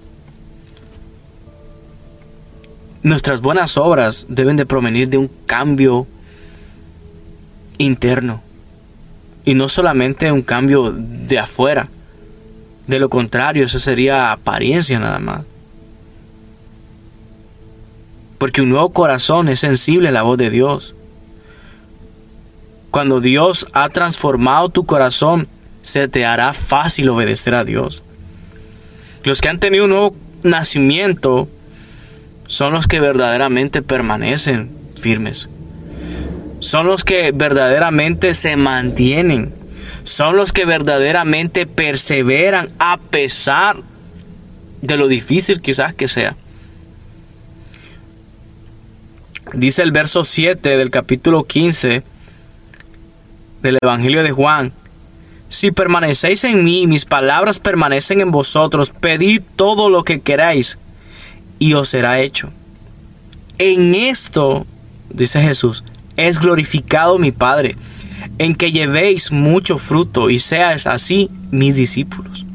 Nuestras 3.04 3.42
buenas 3.42 3.78
obras 3.78 4.26
deben 4.30 4.58
de 4.58 4.66
provenir 4.66 5.10
de 5.10 5.18
un 5.18 5.30
cambio 5.46 6.08
interno. 7.78 8.44
Y 9.44 9.56
no 9.56 9.70
solamente 9.70 10.32
un 10.32 10.44
cambio 10.44 10.92
de 10.92 11.40
afuera. 11.40 11.90
De 12.86 13.00
lo 13.00 13.10
contrario, 13.10 13.66
eso 13.66 13.80
sería 13.80 14.32
apariencia 14.32 15.00
nada 15.00 15.20
más. 15.20 15.42
Porque 18.38 18.62
un 18.62 18.70
nuevo 18.70 18.90
corazón 18.90 19.50
es 19.50 19.60
sensible 19.60 20.10
a 20.10 20.12
la 20.12 20.24
voz 20.24 20.38
de 20.38 20.50
Dios. 20.50 20.94
Cuando 22.92 23.20
Dios 23.20 23.68
ha 23.74 23.90
transformado 23.90 24.70
tu 24.70 24.86
corazón, 24.86 25.48
se 25.82 26.08
te 26.08 26.26
hará 26.26 26.54
fácil 26.54 27.10
obedecer 27.10 27.56
a 27.56 27.64
Dios. 27.64 28.04
Los 29.24 29.42
que 29.42 29.50
han 29.50 29.60
tenido 29.60 29.86
un 29.86 29.92
nuevo 29.92 30.16
nacimiento 30.44 31.48
son 32.48 32.74
los 32.74 32.88
que 32.88 33.00
verdaderamente 33.00 33.82
permanecen 33.82 34.72
firmes. 34.98 35.48
Son 36.60 36.86
los 36.86 37.04
que 37.04 37.32
verdaderamente 37.32 38.34
se 38.34 38.56
mantienen. 38.56 39.54
Son 40.04 40.36
los 40.36 40.52
que 40.52 40.66
verdaderamente 40.66 41.66
perseveran 41.66 42.70
a 42.80 42.98
pesar 42.98 43.78
de 44.82 44.98
lo 44.98 45.08
difícil 45.08 45.62
quizás 45.62 45.94
que 45.94 46.08
sea. 46.08 46.36
Dice 49.54 49.84
el 49.84 49.92
verso 49.92 50.24
7 50.24 50.78
del 50.78 50.90
capítulo 50.90 51.44
15 51.44 52.04
del 53.62 53.78
Evangelio 53.82 54.24
de 54.24 54.32
Juan. 54.32 54.74
Si 55.52 55.70
permanecéis 55.74 56.46
en 56.46 56.64
mí 56.64 56.84
y 56.84 56.88
mis 56.88 57.04
palabras 57.04 57.60
permanecen 57.60 58.22
en 58.22 58.32
vosotros, 58.32 58.94
pedid 58.98 59.42
todo 59.58 59.90
lo 59.90 60.06
que 60.06 60.22
queráis 60.22 60.78
y 61.60 61.74
os 61.74 61.90
será 61.90 62.22
hecho. 62.22 62.50
En 63.58 63.94
esto, 63.94 64.66
dice 65.10 65.42
Jesús, 65.42 65.84
es 66.16 66.40
glorificado 66.40 67.18
mi 67.18 67.34
Padre, 67.34 67.76
en 68.38 68.56
que 68.56 68.72
llevéis 68.72 69.34
mucho 69.34 69.78
fruto 69.78 70.30
y 70.30 70.40
seáis 70.40 70.88
así 70.88 71.30
mis 71.52 71.76
discípulos. 71.76 72.46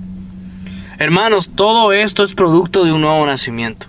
Hermanos, 0.98 1.50
todo 1.54 1.92
esto 1.92 2.24
es 2.24 2.32
producto 2.32 2.87
de 2.87 2.92
un 2.92 3.02
nuevo 3.02 3.26
nacimiento. 3.26 3.88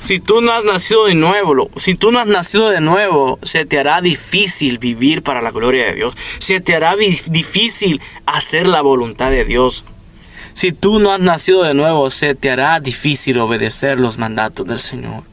Si 0.00 0.20
tú 0.20 0.40
no 0.40 0.52
has 0.52 0.64
nacido 0.64 1.06
de 1.06 1.14
nuevo, 1.14 1.70
si 1.76 1.96
tú 1.96 2.12
no 2.12 2.20
has 2.20 2.28
nacido 2.28 2.68
de 2.68 2.80
nuevo, 2.80 3.38
se 3.42 3.64
te 3.64 3.80
hará 3.80 4.00
difícil 4.00 4.78
vivir 4.78 5.22
para 5.22 5.42
la 5.42 5.50
gloria 5.50 5.86
de 5.86 5.94
Dios. 5.94 6.14
Se 6.38 6.60
te 6.60 6.74
hará 6.74 6.94
difícil 6.96 8.00
hacer 8.24 8.68
la 8.68 8.80
voluntad 8.80 9.30
de 9.30 9.44
Dios. 9.44 9.84
Si 10.52 10.72
tú 10.72 11.00
no 11.00 11.12
has 11.12 11.20
nacido 11.20 11.64
de 11.64 11.74
nuevo, 11.74 12.10
se 12.10 12.34
te 12.34 12.50
hará 12.50 12.78
difícil 12.78 13.38
obedecer 13.38 13.98
los 13.98 14.18
mandatos 14.18 14.66
del 14.66 14.78
Señor. 14.78 15.24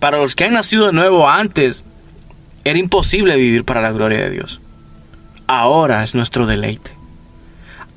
Para 0.00 0.18
los 0.18 0.34
que 0.34 0.44
han 0.44 0.54
nacido 0.54 0.86
de 0.86 0.92
nuevo 0.92 1.28
antes, 1.28 1.84
era 2.64 2.78
imposible 2.78 3.36
vivir 3.36 3.64
para 3.64 3.80
la 3.80 3.92
gloria 3.92 4.18
de 4.18 4.30
Dios. 4.30 4.60
Ahora 5.46 6.02
es 6.02 6.16
nuestro 6.16 6.46
deleite. 6.46 6.95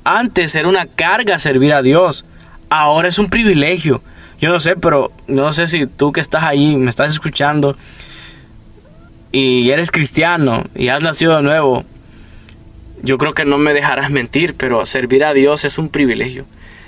Antes 0.04 0.54
era 0.54 0.68
una 0.68 0.86
carga 0.86 1.38
servir 1.38 1.72
a 1.72 1.82
Dios. 1.82 2.24
Ahora 2.68 3.08
es 3.08 3.18
un 3.18 3.28
privilegio. 3.28 4.02
Yo 4.40 4.48
no 4.50 4.60
sé, 4.60 4.76
pero 4.76 5.12
no 5.26 5.52
sé 5.52 5.68
si 5.68 5.86
tú 5.86 6.12
que 6.12 6.20
estás 6.20 6.44
ahí, 6.44 6.76
me 6.76 6.88
estás 6.88 7.12
escuchando 7.12 7.76
y 9.32 9.70
eres 9.70 9.90
cristiano 9.90 10.64
y 10.74 10.88
has 10.88 11.02
nacido 11.02 11.36
de 11.36 11.42
nuevo, 11.42 11.84
yo 13.02 13.18
creo 13.18 13.34
que 13.34 13.44
no 13.44 13.58
me 13.58 13.72
dejarás 13.72 14.10
mentir, 14.10 14.54
pero 14.56 14.84
servir 14.84 15.24
a 15.24 15.32
Dios 15.32 15.64
es 15.64 15.78
un 15.78 15.88
privilegio. 15.88 16.46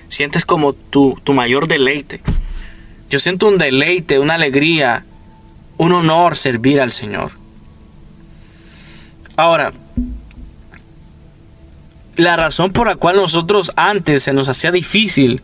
Sientes 0.08 0.44
como 0.44 0.72
tu, 0.72 1.18
tu 1.24 1.32
mayor 1.32 1.68
deleite. 1.68 2.20
Yo 3.08 3.18
siento 3.18 3.48
un 3.48 3.58
deleite, 3.58 4.18
una 4.18 4.34
alegría, 4.34 5.04
un 5.78 5.92
honor 5.92 6.36
servir 6.36 6.80
al 6.80 6.92
Señor. 6.92 7.32
Ahora, 9.36 9.72
la 12.16 12.36
razón 12.36 12.72
por 12.72 12.86
la 12.86 12.96
cual 12.96 13.16
nosotros 13.16 13.72
antes 13.76 14.22
se 14.22 14.32
nos 14.32 14.48
hacía 14.48 14.70
difícil 14.70 15.42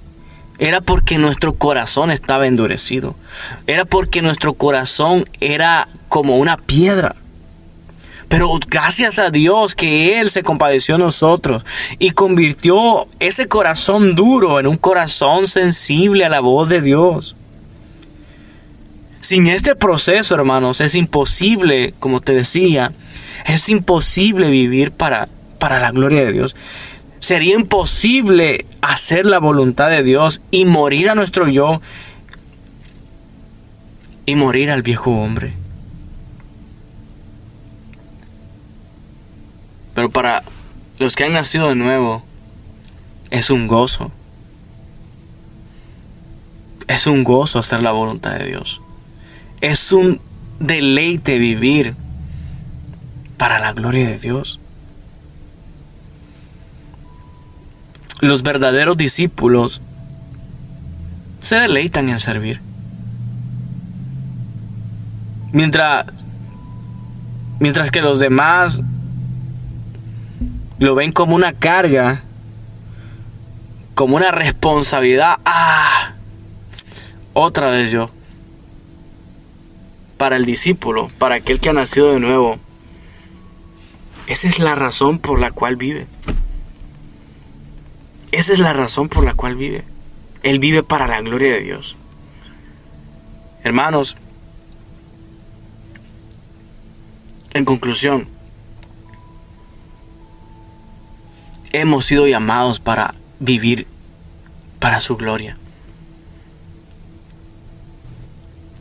era 0.59 0.81
porque 0.81 1.19
nuestro 1.19 1.55
corazón 1.55 2.11
estaba 2.11 2.47
endurecido. 2.47 3.17
Era 3.67 3.85
porque 3.85 4.23
nuestro 4.23 4.55
corazón 4.55 5.25
era 5.41 5.89
como 6.09 6.37
una 6.37 6.57
piedra. 6.57 7.15
Pero 8.29 8.59
gracias 8.69 9.19
a 9.19 9.31
Dios 9.31 9.75
que 9.75 10.21
Él 10.21 10.29
se 10.29 10.43
compadeció 10.43 10.97
de 10.97 11.05
nosotros 11.05 11.65
y 11.99 12.11
convirtió 12.11 13.07
ese 13.21 13.47
corazón 13.47 14.15
duro 14.15 14.61
en 14.61 14.67
un 14.67 14.77
corazón 14.77 15.49
sensible 15.49 16.25
a 16.27 16.29
la 16.29 16.41
voz 16.41 16.69
de 16.69 16.83
Dios. 16.83 17.37
Sin 19.21 19.47
este 19.47 19.75
proceso, 19.75 20.35
hermanos, 20.35 20.81
es 20.81 20.95
imposible, 20.95 21.95
como 21.99 22.21
te 22.21 22.35
decía, 22.35 22.93
es 23.47 23.69
imposible 23.69 24.51
vivir 24.51 24.93
para 24.93 25.29
para 25.59 25.81
la 25.81 25.91
gloria 25.91 26.25
de 26.25 26.33
Dios. 26.33 26.57
Sería 27.21 27.55
imposible 27.55 28.65
hacer 28.81 29.27
la 29.27 29.39
voluntad 29.39 29.91
de 29.91 30.03
Dios 30.03 30.41
y 30.51 30.65
morir 30.65 31.11
a 31.11 31.15
nuestro 31.15 31.49
yo 31.49 31.81
y 34.25 34.35
morir 34.35 34.71
al 34.71 34.83
viejo 34.83 35.11
hombre. 35.11 35.53
Pero 39.95 40.11
para 40.11 40.45
los 40.99 41.17
que 41.17 41.25
han 41.25 41.33
nacido 41.33 41.69
de 41.69 41.75
nuevo, 41.75 42.23
es 43.31 43.51
un 43.51 43.67
gozo. 43.67 44.13
Es 46.87 47.07
un 47.07 47.25
gozo 47.25 47.59
hacer 47.59 47.83
la 47.83 47.93
voluntad 47.93 48.39
de 48.39 48.47
Dios. 48.47 48.81
Es 49.61 49.93
un 49.93 50.21
deleite 50.61 51.39
vivir 51.39 51.97
para 53.37 53.59
la 53.59 53.73
gloria 53.73 54.09
de 54.09 54.19
Dios. 54.19 54.61
Los 58.21 58.43
verdaderos 58.43 58.97
discípulos 58.97 59.81
se 61.41 61.57
deleitan 61.57 62.09
en 62.09 62.19
servir. 62.19 62.61
Mientras, 65.53 66.07
mientras 67.61 67.91
que 67.91 68.03
los 68.03 68.19
demás 68.19 68.81
lo 70.79 70.95
ven 70.95 71.13
como 71.13 71.35
una 71.35 71.53
carga, 71.53 72.23
como 73.95 74.17
una 74.17 74.31
responsabilidad. 74.31 75.39
Ah, 75.45 76.15
otra 77.33 77.71
vez 77.71 77.91
yo. 77.91 78.11
Para 80.17 80.37
el 80.37 80.45
discípulo, 80.45 81.11
para 81.19 81.37
aquel 81.37 81.61
que 81.61 81.71
ha 81.71 81.73
nacido 81.73 82.13
de 82.13 82.21
nuevo, 82.21 82.59
esa 84.27 84.47
es 84.47 84.59
la 84.59 84.75
razón 84.75 85.19
por 85.19 85.41
la 85.41 85.51
cual 85.51 85.77
vive. 85.77 86.07
Esa 88.33 88.53
es 88.53 88.59
la 88.59 88.73
razón 88.73 89.09
por 89.09 89.25
la 89.25 89.35
cual 89.35 89.57
vive. 89.57 89.85
Él 90.43 90.59
vive 90.59 90.83
para 90.83 91.07
la 91.07 91.21
gloria 91.21 91.53
de 91.53 91.61
Dios. 91.61 91.97
Hermanos, 93.65 94.17
en 97.55 97.65
conclusión, 97.65 98.29
hemos 101.73 102.05
sido 102.05 102.27
llamados 102.27 102.81
para 102.81 103.15
vivir 103.41 103.87
para 104.79 105.01
su 105.01 105.17
gloria. 105.17 105.57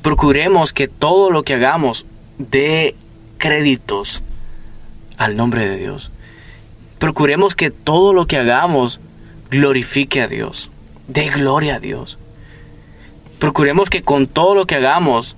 Procuremos 0.01 0.73
que 0.73 0.87
todo 0.87 1.31
lo 1.31 1.43
que 1.43 1.55
hagamos 1.55 2.05
dé 2.37 2.95
créditos 3.37 4.23
al 5.17 5.35
nombre 5.35 5.67
de 5.67 5.77
Dios. 5.77 6.11
Procuremos 6.99 7.55
que 7.55 7.71
todo 7.71 8.13
lo 8.13 8.25
que 8.25 8.37
hagamos 8.37 8.99
glorifique 9.49 10.21
a 10.21 10.27
Dios, 10.27 10.69
dé 11.07 11.29
gloria 11.29 11.75
a 11.75 11.79
Dios. 11.79 12.19
Procuremos 13.39 13.89
que 13.89 14.01
con 14.01 14.27
todo 14.27 14.55
lo 14.55 14.65
que 14.65 14.75
hagamos, 14.75 15.35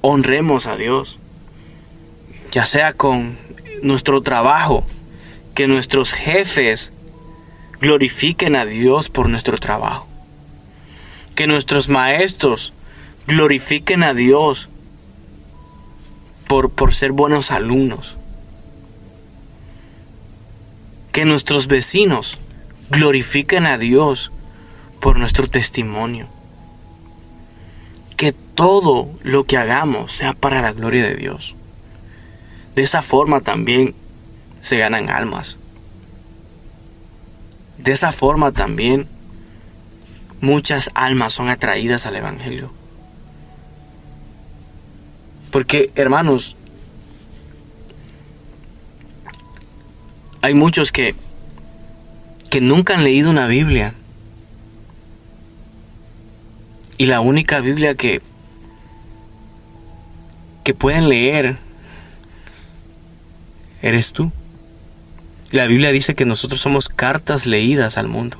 honremos 0.00 0.66
a 0.66 0.76
Dios, 0.76 1.18
ya 2.52 2.64
sea 2.64 2.92
con 2.92 3.36
nuestro 3.82 4.22
trabajo, 4.22 4.86
que 5.54 5.66
nuestros 5.66 6.12
jefes 6.12 6.92
glorifiquen 7.80 8.56
a 8.56 8.64
Dios 8.64 9.10
por 9.10 9.28
nuestro 9.28 9.58
trabajo, 9.58 10.06
que 11.34 11.46
nuestros 11.46 11.88
maestros 11.88 12.72
glorifiquen 13.26 14.02
a 14.02 14.14
Dios 14.14 14.68
por, 16.46 16.70
por 16.70 16.94
ser 16.94 17.12
buenos 17.12 17.50
alumnos, 17.50 18.16
que 21.12 21.24
nuestros 21.24 21.66
vecinos 21.66 22.38
glorifiquen 22.90 23.66
a 23.66 23.78
Dios 23.78 24.32
por 25.00 25.18
nuestro 25.18 25.48
testimonio. 25.48 26.28
Que 28.16 28.32
todo 28.32 29.10
lo 29.22 29.44
que 29.44 29.58
hagamos 29.58 30.12
sea 30.12 30.32
para 30.32 30.62
la 30.62 30.72
gloria 30.72 31.06
de 31.06 31.16
Dios. 31.16 31.54
De 32.74 32.82
esa 32.82 33.02
forma 33.02 33.40
también 33.40 33.94
se 34.60 34.78
ganan 34.78 35.10
almas. 35.10 35.58
De 37.78 37.92
esa 37.92 38.12
forma 38.12 38.52
también 38.52 39.08
muchas 40.40 40.90
almas 40.94 41.32
son 41.32 41.48
atraídas 41.48 42.06
al 42.06 42.16
Evangelio. 42.16 42.72
Porque, 45.50 45.90
hermanos, 45.94 46.56
hay 50.42 50.54
muchos 50.54 50.92
que, 50.92 51.14
que 52.50 52.60
nunca 52.60 52.94
han 52.94 53.04
leído 53.04 53.30
una 53.30 53.46
Biblia. 53.46 53.94
Y 56.98 57.06
la 57.06 57.20
única 57.20 57.60
Biblia 57.60 57.94
que, 57.94 58.22
que 60.64 60.74
pueden 60.74 61.08
leer 61.08 61.56
eres 63.82 64.12
tú. 64.12 64.32
La 65.52 65.66
Biblia 65.66 65.92
dice 65.92 66.14
que 66.14 66.24
nosotros 66.24 66.60
somos 66.60 66.88
cartas 66.88 67.46
leídas 67.46 67.98
al 67.98 68.08
mundo. 68.08 68.38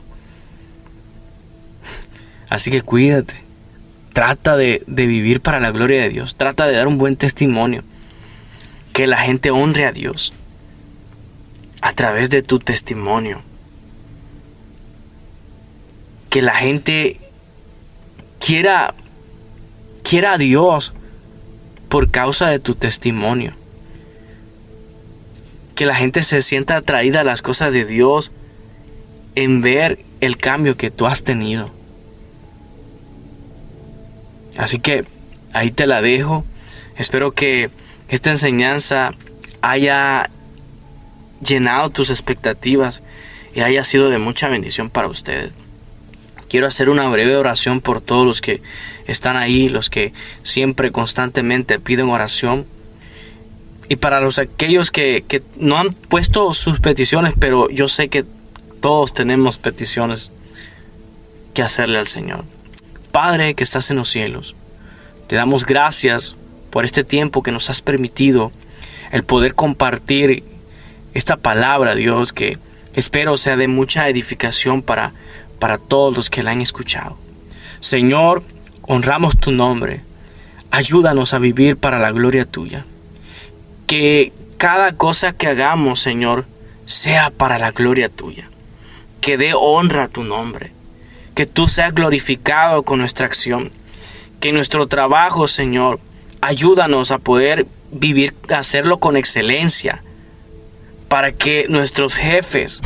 Así 2.48 2.70
que 2.70 2.82
cuídate. 2.82 3.34
Trata 4.12 4.56
de, 4.56 4.82
de, 4.86 5.06
vivir 5.06 5.42
para 5.42 5.60
la 5.60 5.70
gloria 5.70 6.00
de 6.00 6.08
Dios. 6.08 6.36
Trata 6.36 6.66
de 6.66 6.72
dar 6.74 6.88
un 6.88 6.96
buen 6.96 7.16
testimonio. 7.16 7.84
Que 8.92 9.06
la 9.06 9.18
gente 9.18 9.50
honre 9.50 9.84
a 9.86 9.92
Dios 9.92 10.32
a 11.82 11.92
través 11.92 12.30
de 12.30 12.42
tu 12.42 12.58
testimonio. 12.58 13.42
Que 16.36 16.42
la 16.42 16.54
gente 16.54 17.18
quiera, 18.38 18.94
quiera 20.02 20.34
a 20.34 20.36
Dios 20.36 20.92
por 21.88 22.10
causa 22.10 22.48
de 22.48 22.58
tu 22.58 22.74
testimonio. 22.74 23.54
Que 25.74 25.86
la 25.86 25.94
gente 25.94 26.22
se 26.22 26.42
sienta 26.42 26.76
atraída 26.76 27.20
a 27.22 27.24
las 27.24 27.40
cosas 27.40 27.72
de 27.72 27.86
Dios 27.86 28.32
en 29.34 29.62
ver 29.62 30.04
el 30.20 30.36
cambio 30.36 30.76
que 30.76 30.90
tú 30.90 31.06
has 31.06 31.22
tenido. 31.22 31.70
Así 34.58 34.78
que 34.78 35.06
ahí 35.54 35.70
te 35.70 35.86
la 35.86 36.02
dejo. 36.02 36.44
Espero 36.98 37.32
que 37.32 37.70
esta 38.10 38.30
enseñanza 38.30 39.12
haya 39.62 40.28
llenado 41.40 41.88
tus 41.88 42.10
expectativas 42.10 43.02
y 43.54 43.62
haya 43.62 43.82
sido 43.84 44.10
de 44.10 44.18
mucha 44.18 44.48
bendición 44.48 44.90
para 44.90 45.08
ustedes. 45.08 45.52
Quiero 46.48 46.66
hacer 46.66 46.88
una 46.88 47.08
breve 47.08 47.36
oración 47.36 47.80
por 47.80 48.00
todos 48.00 48.26
los 48.26 48.40
que 48.40 48.62
están 49.06 49.36
ahí, 49.36 49.68
los 49.68 49.90
que 49.90 50.12
siempre 50.42 50.92
constantemente 50.92 51.78
piden 51.78 52.08
oración. 52.08 52.66
Y 53.88 53.96
para 53.96 54.20
los 54.20 54.38
aquellos 54.38 54.90
que, 54.90 55.24
que 55.26 55.42
no 55.56 55.78
han 55.78 55.92
puesto 55.92 56.52
sus 56.54 56.80
peticiones, 56.80 57.34
pero 57.38 57.68
yo 57.70 57.88
sé 57.88 58.08
que 58.08 58.24
todos 58.80 59.12
tenemos 59.12 59.58
peticiones 59.58 60.32
que 61.54 61.62
hacerle 61.62 61.98
al 61.98 62.06
Señor. 62.06 62.44
Padre 63.12 63.54
que 63.54 63.64
estás 63.64 63.90
en 63.90 63.96
los 63.96 64.08
cielos, 64.08 64.54
te 65.26 65.36
damos 65.36 65.64
gracias 65.64 66.36
por 66.70 66.84
este 66.84 67.02
tiempo 67.02 67.42
que 67.42 67.52
nos 67.52 67.70
has 67.70 67.80
permitido 67.80 68.52
el 69.10 69.24
poder 69.24 69.54
compartir 69.54 70.44
esta 71.14 71.36
palabra, 71.36 71.94
Dios, 71.94 72.32
que 72.32 72.58
espero 72.94 73.36
sea 73.36 73.56
de 73.56 73.68
mucha 73.68 74.08
edificación 74.08 74.82
para, 74.82 75.14
para 75.58 75.78
todos 75.78 76.16
los 76.16 76.30
que 76.30 76.42
la 76.42 76.52
han 76.52 76.60
escuchado. 76.60 77.16
Señor, 77.80 78.42
honramos 78.82 79.36
tu 79.36 79.50
nombre. 79.50 80.00
Ayúdanos 80.70 81.34
a 81.34 81.38
vivir 81.38 81.76
para 81.76 81.98
la 81.98 82.10
gloria 82.10 82.44
tuya. 82.44 82.84
Que 83.86 84.32
cada 84.58 84.92
cosa 84.92 85.32
que 85.32 85.48
hagamos, 85.48 86.00
Señor, 86.00 86.46
sea 86.84 87.30
para 87.30 87.58
la 87.58 87.70
gloria 87.70 88.08
tuya. 88.08 88.48
Que 89.20 89.36
dé 89.36 89.52
honra 89.54 90.04
a 90.04 90.08
tu 90.08 90.24
nombre. 90.24 90.72
Que 91.34 91.46
tú 91.46 91.68
seas 91.68 91.94
glorificado 91.94 92.82
con 92.82 92.98
nuestra 92.98 93.26
acción. 93.26 93.72
Que 94.40 94.52
nuestro 94.52 94.86
trabajo, 94.86 95.48
Señor, 95.48 96.00
ayúdanos 96.40 97.10
a 97.10 97.18
poder 97.18 97.66
vivir, 97.90 98.34
hacerlo 98.48 98.98
con 98.98 99.16
excelencia 99.16 100.02
para 101.08 101.32
que 101.32 101.66
nuestros 101.68 102.14
jefes 102.14 102.82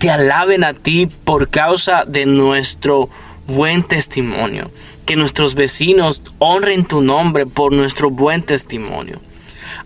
te 0.00 0.10
alaben 0.10 0.64
a 0.64 0.72
ti 0.72 1.06
por 1.24 1.50
causa 1.50 2.06
de 2.06 2.24
nuestro 2.24 3.10
buen 3.46 3.82
testimonio. 3.82 4.70
Que 5.04 5.14
nuestros 5.14 5.54
vecinos 5.54 6.22
honren 6.38 6.86
tu 6.86 7.02
nombre 7.02 7.44
por 7.44 7.74
nuestro 7.74 8.08
buen 8.08 8.42
testimonio. 8.42 9.20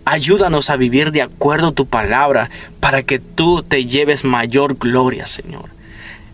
Ayúdanos 0.05 0.69
a 0.69 0.77
vivir 0.77 1.11
de 1.11 1.21
acuerdo 1.21 1.67
a 1.67 1.73
tu 1.73 1.85
palabra 1.85 2.49
para 2.79 3.03
que 3.03 3.19
tú 3.19 3.61
te 3.61 3.87
lleves 3.87 4.23
mayor 4.23 4.77
gloria, 4.77 5.27
Señor. 5.27 5.71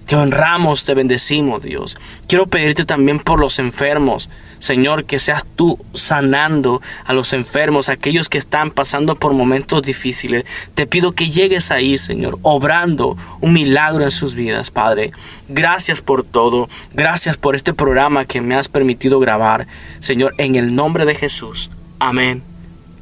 Te 0.06 0.16
honramos, 0.16 0.84
te 0.84 0.94
bendecimos, 0.94 1.64
Dios. 1.64 1.98
Quiero 2.28 2.46
pedirte 2.46 2.86
también 2.86 3.18
por 3.18 3.40
los 3.40 3.58
enfermos. 3.58 4.30
Señor, 4.62 5.06
que 5.06 5.18
seas 5.18 5.44
tú 5.56 5.84
sanando 5.94 6.82
a 7.04 7.14
los 7.14 7.34
enfermos, 7.34 7.90
aquellos 7.90 8.30
que 8.30 8.38
están 8.38 8.70
pasando 8.70 9.16
por 9.16 9.34
momentos 9.34 9.82
difíciles. 9.82 10.46
Te 10.76 10.86
pido 10.86 11.14
que 11.14 11.30
llegues 11.30 11.72
ahí, 11.72 11.98
Señor, 11.98 12.38
obrando 12.44 13.18
un 13.42 13.54
milagro 13.54 14.04
en 14.04 14.12
sus 14.12 14.36
vidas, 14.36 14.70
Padre. 14.70 15.12
Gracias 15.50 16.02
por 16.02 16.24
todo. 16.24 16.70
Gracias 16.94 17.38
por 17.38 17.56
este 17.56 17.74
programa 17.74 18.26
que 18.26 18.40
me 18.40 18.56
has 18.56 18.68
permitido 18.68 19.20
grabar. 19.20 19.66
Señor, 20.00 20.36
en 20.38 20.56
el 20.56 20.76
nombre 20.76 21.06
de 21.06 21.16
Jesús. 21.16 21.72
Amén 22.00 22.44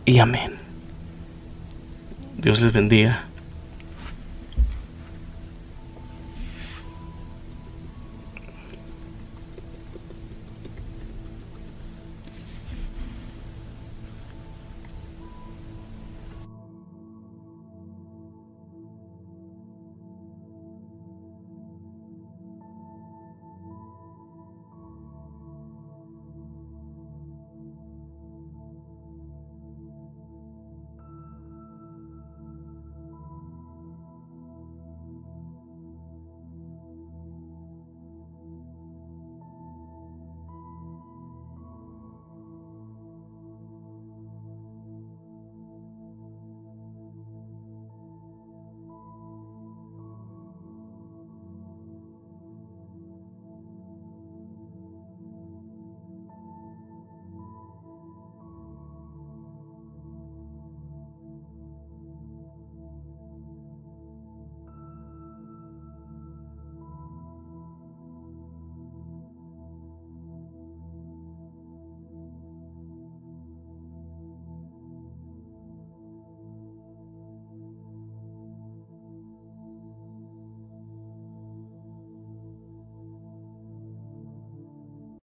y 0.06 0.20
amén. 0.20 0.54
Dios 2.38 2.62
les 2.62 2.72
bendiga. 2.72 3.29